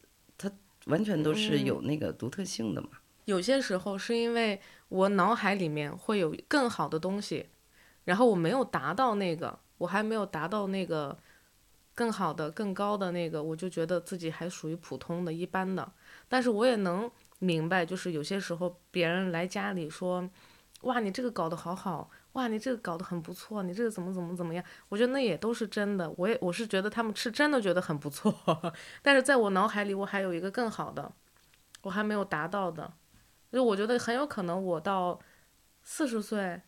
[0.85, 2.89] 完全都是有那个独特性的嘛。
[3.25, 4.59] 有些时候是因为
[4.89, 7.47] 我脑海里面会有更好的东西，
[8.05, 11.17] 然后我没有达到那个，我还没有达到那个。
[11.93, 15.91] 更好的、更高的那个，我就觉得自己还属于普通的、一般的。
[16.29, 20.27] 但是我也能明白，就是有些时候别人来家里说
[20.83, 26.09] ：“哇，你这个搞得好好，哇，你这个搞得很不错，你这个怎么怎么怎么样？”我觉得那也都是真的。
[26.17, 28.33] 我也我是觉得他们是真的觉得很不错，
[29.01, 31.11] 但是在我脑海里，我还有一个更好的，
[31.81, 32.93] 我还没有达到的。
[33.51, 35.19] 就我觉得很有可能，我到
[35.81, 36.61] 四十岁，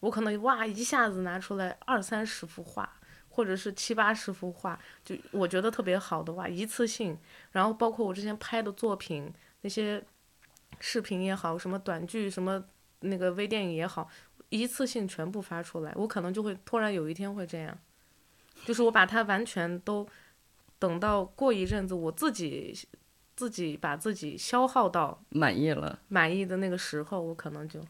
[0.00, 2.96] 我可能哇一下子拿出来二三十幅画。
[3.32, 7.16] 或者是七八十幅画，就我觉得特别好的话，一次性，
[7.52, 10.04] 然后包括我之前拍的作品，那些
[10.80, 12.62] 视频也好，什么短剧，什么
[12.98, 14.10] 那个微电影也好，
[14.50, 17.76] 一次性全部发出来，我可能就会突然有一天会这样，
[18.66, 20.06] 就是我把它完全都
[20.78, 22.76] 等到过一阵子，我自己
[23.34, 27.80] 自己把自己消耗到满意了，满意的那个时候，我可能就，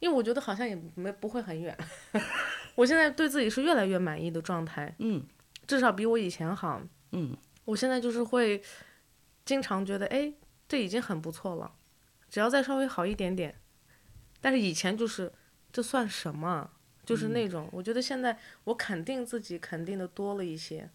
[0.00, 1.76] 因为我觉得好像也没不会很远。
[2.74, 5.24] 我现在对自己是越来越满意的状态，嗯，
[5.66, 6.80] 至少比我以前好，
[7.12, 8.62] 嗯，我现在就是会
[9.44, 10.32] 经常觉得，哎，
[10.66, 11.72] 这已经很不错了，
[12.30, 13.54] 只要再稍微好一点点。
[14.40, 15.30] 但是以前就是
[15.72, 16.70] 这算什么？
[17.04, 20.88] 就是那种，我觉得现在我肯定自己肯定的多了一些，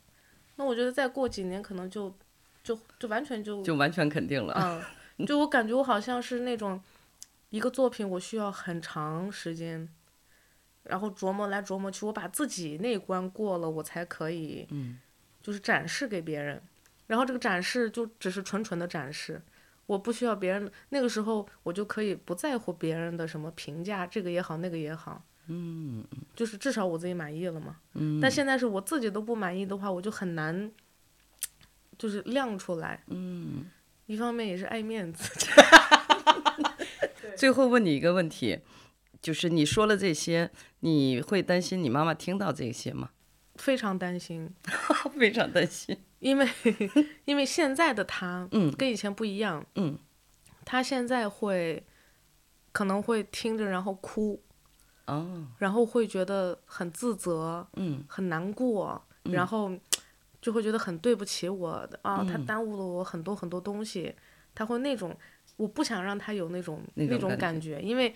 [0.55, 2.15] 那我觉得再过几年可能就
[2.63, 4.83] 就就完全就就完全肯定了，
[5.17, 6.81] 嗯， 就我感觉我好像是那种
[7.49, 9.89] 一个作品，我需要很长时间。
[10.83, 14.67] 然后琢磨来琢磨去，我把自己那关过了，我才可以，
[15.41, 16.61] 就是展示给别人。
[17.07, 19.41] 然后这个展示就只是纯纯的展示，
[19.85, 20.71] 我不需要别人。
[20.89, 26.03] 那个时候我就可以不在乎别人的什么评价，这个也好，那个也好，嗯，
[26.35, 27.77] 就是至少我自己满意了嘛。
[27.93, 28.19] 嗯。
[28.21, 30.71] 但现在是我自己都不满意的话，我就很难，
[31.97, 33.03] 就是亮出来。
[33.07, 33.65] 嗯。
[34.05, 35.31] 一方面也是爱面子。
[37.35, 38.59] 最后问你一个问题。
[39.21, 43.09] 就是你说了这些，你会担心你妈妈听到这些吗？
[43.55, 44.53] 非常担心，
[45.17, 46.47] 非常担心，因为
[47.25, 49.95] 因为现在的他，嗯，跟以前不一样，嗯，
[50.65, 51.85] 他现在会
[52.71, 54.41] 可能会听着然后哭，
[55.05, 59.71] 哦，然后会觉得很自责，嗯，很难过，然后
[60.41, 64.15] 就会觉得很对不起我的啊，他耽误了我很多很多东西，
[64.55, 65.15] 他会那种，
[65.57, 68.15] 我不想让他有那种那种感觉，因为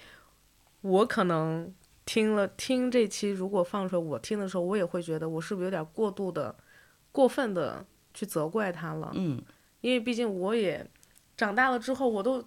[0.82, 1.72] 我可能
[2.06, 6.56] 听了听这期，如果放出来我听的时候，我也会觉得我是不是有点过度的、
[7.12, 9.42] 过分的去责怪他了，嗯，
[9.82, 10.86] 因为毕竟我也
[11.38, 12.44] 长大了之后，我都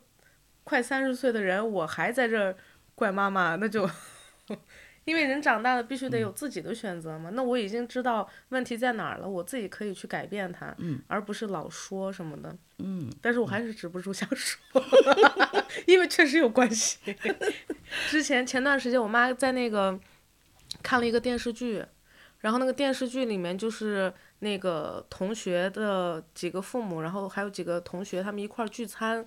[0.64, 2.56] 快三十岁的人，我还在这儿
[2.94, 3.88] 怪妈妈，那就。
[5.04, 7.28] 因为人长大了，必须得有自己的选择嘛。
[7.30, 10.72] 那我已经知道问题在哪儿了，我自己可以去改变它，
[11.08, 12.56] 而不是老说什么的。
[12.78, 14.80] 嗯，但是我还是止不住想说，
[15.86, 17.00] 因为确实有关系。
[18.08, 19.98] 之前前段时间，我妈在那个
[20.84, 21.84] 看了一个电视剧，
[22.38, 29.24] 然后那个电视剧里面就是那个同学的几个父母，然后还有几个同学他们一块儿聚餐，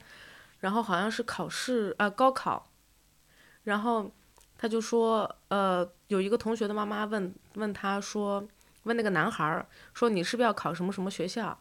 [0.59, 2.69] 然后好像是考试啊高考，
[3.63, 4.11] 然后。
[4.57, 8.41] 他就说，呃，有一个同学的妈妈问问他说，
[8.83, 11.55] 问那个男孩儿说，你是不是要考什么什么学校，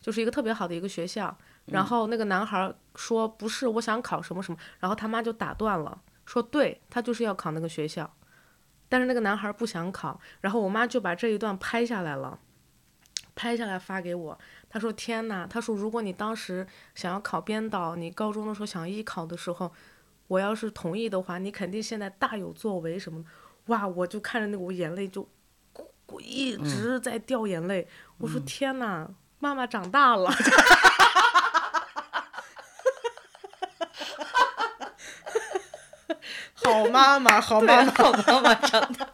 [0.00, 1.36] 就是一个特别好的一个学校。
[1.66, 4.58] 然后那个男孩说，不是，我想考什么什么。
[4.80, 8.10] 然后他妈就打断了，说，对他就是要考那个学校，
[8.88, 10.18] 但是那个男孩不想考。
[10.40, 12.40] 然后我妈就把这一段拍下来了，
[13.38, 14.36] 拍下来发给我。
[14.68, 16.66] 他说，天呐，他说，如果你当时
[16.96, 19.72] 想要考编导，你高中的时候想艺考的时候。
[20.26, 23.28] 我要是同意的话，你肯定现在大有作为什么的，
[23.68, 23.88] 哇！
[23.88, 25.26] 我就看着那个，我眼泪就，
[26.20, 27.88] 一直在掉眼泪。
[28.18, 29.08] 我说天哪，
[29.38, 30.30] 妈妈长大了，
[36.52, 39.08] 好妈妈，好妈妈， 好妈妈长大，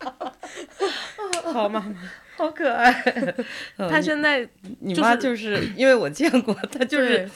[1.54, 1.94] 好妈妈，
[2.36, 2.92] 好可爱。
[3.76, 4.48] 他现在，
[4.80, 7.28] 你妈就是 因为我见过，他就是，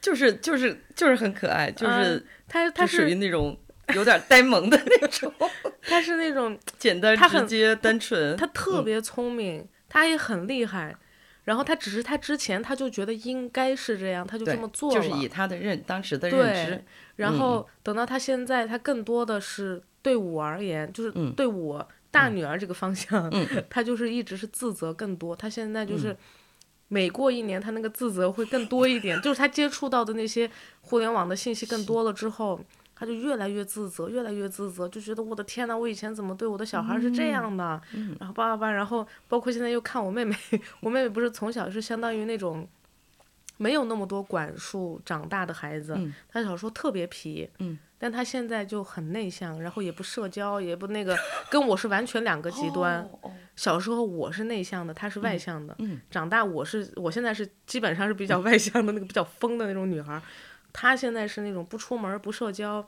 [0.00, 2.24] 就是就是就是很可爱，就是。
[2.48, 3.58] 他他是属于那种
[3.92, 5.32] 有点呆萌的那种，
[5.82, 10.94] 他是那种简单直接单纯，他特别聪明，他也很厉害，
[11.42, 16.84] 然后他只是他之前他就觉得应该是这样，他就这么做了，就是以他的认当时的认知，
[17.16, 23.30] 然后等到他现在，他更多的是对我而言，就是对我大女儿这个方向，
[23.68, 26.16] 她就是一直是自责更多，她现在就是。
[26.88, 30.48] 每过一年，她那个自责会更多一点， 就是她接触到的那些
[30.82, 32.60] 互联网的信息更多了之后，
[32.94, 37.82] 她就越来越自责，越来越自责，就觉得我的天呐，我以前怎么对我的小孩是这样的？
[38.20, 40.36] 然后叭叭叭，然后包括现在又看我妹妹，
[40.78, 42.64] 我妹妹不是从小是相当于那种
[43.56, 45.92] 没有那么多管束长大的孩子，
[46.28, 47.50] 她小时候特别皮。
[47.98, 51.16] 但他现在就很内向，然后也不社交，也不那个，
[51.50, 53.08] 跟我是完全两个极端。
[53.56, 55.74] 小时候我是内向的，他是外向的。
[56.10, 60.20] 长大我是，我现在是基本上是比较外向的那个比较疯的那种女孩。
[60.74, 62.86] 他现在是那种不出门不社交，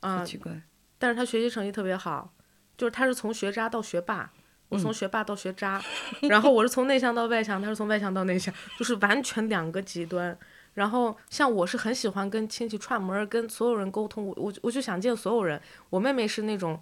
[0.00, 0.52] 啊，奇怪。
[0.98, 2.34] 但是他学习成绩特别好，
[2.76, 4.28] 就是他是从学渣到学霸，
[4.70, 5.80] 我从学霸到学渣，
[6.28, 10.36] 然后我是从内向到外向，他是从外向到内向，就是完全两个极端。
[10.74, 15.60] 然后像我是很喜欢跟亲戚串门，跟所有人沟通，我我我就想见所有人。
[15.90, 16.80] 我妹妹是那种，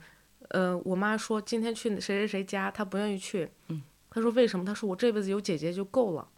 [0.49, 3.51] 呃，我妈说今天去谁谁谁家，她不愿意去。
[3.69, 3.83] 嗯。
[4.13, 4.65] 她说为什么？
[4.65, 6.29] 她说我这辈子有姐姐就够了，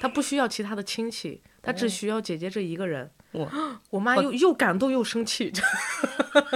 [0.00, 3.10] 她不需要其他的亲戚，她只需要姐姐这一个人。
[3.90, 5.52] 我妈又又感动又生气。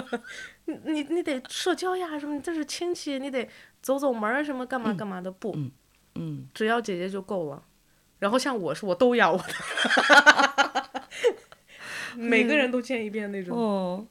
[0.64, 2.40] 你你你得社交呀，什么？
[2.40, 3.46] 这是亲戚，你得
[3.82, 5.30] 走走门什么干嘛干嘛的。
[5.30, 5.54] 不，
[6.14, 7.62] 嗯，只要姐姐就够了。
[8.22, 11.00] 然后像我是我都要我的，
[12.14, 13.58] 每个人都见一遍那种。
[13.58, 14.06] 哦，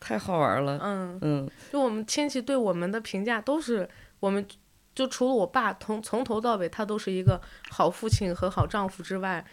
[0.00, 0.78] 太好玩了。
[0.82, 3.86] 嗯嗯，就我们亲戚对我们的评价都是，
[4.20, 4.48] 我们
[4.94, 7.38] 就除了我爸从从头到尾他都是一个
[7.68, 9.44] 好父亲和好丈夫之外，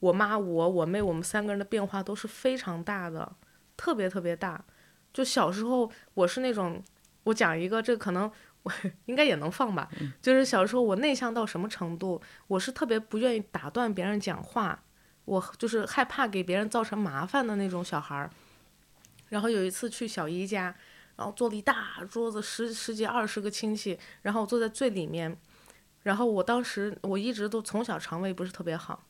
[0.00, 3.30] 我妈我我妹我们三个人的变化都是非常大的，
[3.76, 4.64] 特别特别大。
[5.12, 6.82] 就小时候我是那种，
[7.24, 8.32] 我讲一个这可能。
[8.62, 8.72] 我
[9.06, 9.88] 应该也能放吧，
[10.20, 14.82] 就是小时候我内向到什么程度，我是特别不愿意打断别人讲话，
[15.24, 18.30] 我就是害怕给别人造成麻烦的那种小孩儿。
[19.28, 20.74] 然后有一次去小姨家，
[21.16, 25.36] 然后坐了一大桌子，十十几二十个亲戚，然后我坐在最里面，
[26.02, 29.04] 然后我当时我一直都从小肠胃不是特别好，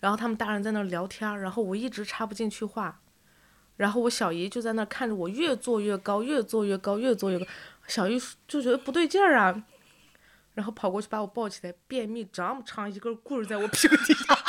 [0.00, 3.00] 然后他们大人在那聊天，然后我一直插不进去话，
[3.76, 7.46] 然后我小姨就在那看着我越坐越高，越坐越高，越坐越高。
[7.86, 9.62] 小姨就觉得不对劲儿啊，
[10.54, 14.34] 然后跑过去把我抱起来，便秘这么长一根棍儿在我屁股底下，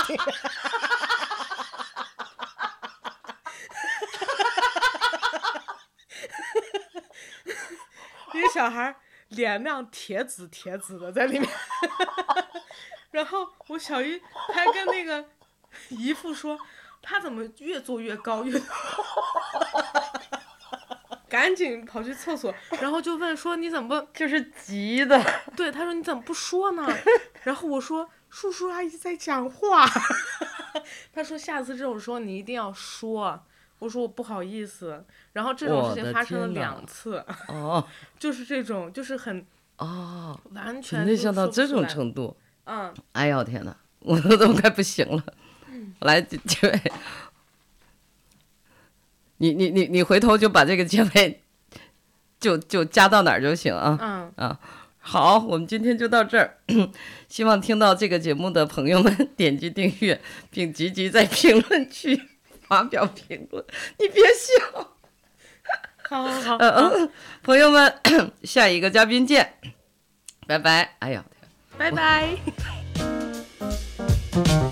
[8.33, 8.95] 一个小孩
[9.29, 11.49] 脸那样铁紫铁紫的在里面，
[13.11, 14.21] 然后我小姨
[14.53, 15.25] 还跟那个
[15.89, 16.57] 姨父说，
[17.05, 18.59] 他怎么越做越高越。
[21.27, 25.21] 赶紧跑去厕所，然后就问说你怎么 就是急的？
[25.57, 26.87] 对，他说你怎么不说呢？
[27.43, 29.85] 然后我说叔叔阿姨在讲话。
[31.13, 33.43] 他说下次这种时候你一定要说。
[33.79, 35.03] 我说我不好意思。
[35.33, 37.25] 然后这种事情发生了两次。
[37.49, 37.85] 哦。
[38.17, 39.45] 就是这种，就是很
[39.77, 42.37] 哦，完全没想到这种程度。
[42.63, 42.93] 嗯。
[43.11, 45.21] 哎呀天哪，我都快不行了。
[45.99, 46.81] 来，这位。
[49.37, 51.41] 你你你你回头就把这个结尾，
[52.39, 53.97] 就就加到哪儿就行啊。
[54.01, 54.59] 嗯啊，
[54.99, 56.57] 好，我们今天就到这儿。
[57.27, 62.21] 希望听到这个节目的朋友们点击订阅，并积极在评论区
[62.67, 63.65] 发表评论。
[63.99, 64.95] 你别笑。
[66.07, 66.57] 好好好。
[66.57, 67.11] 嗯嗯，
[67.43, 67.93] 朋友们，
[68.43, 69.55] 下一个嘉宾见，
[70.47, 70.95] 拜拜。
[70.99, 71.25] 哎呀，
[71.77, 72.37] 拜拜。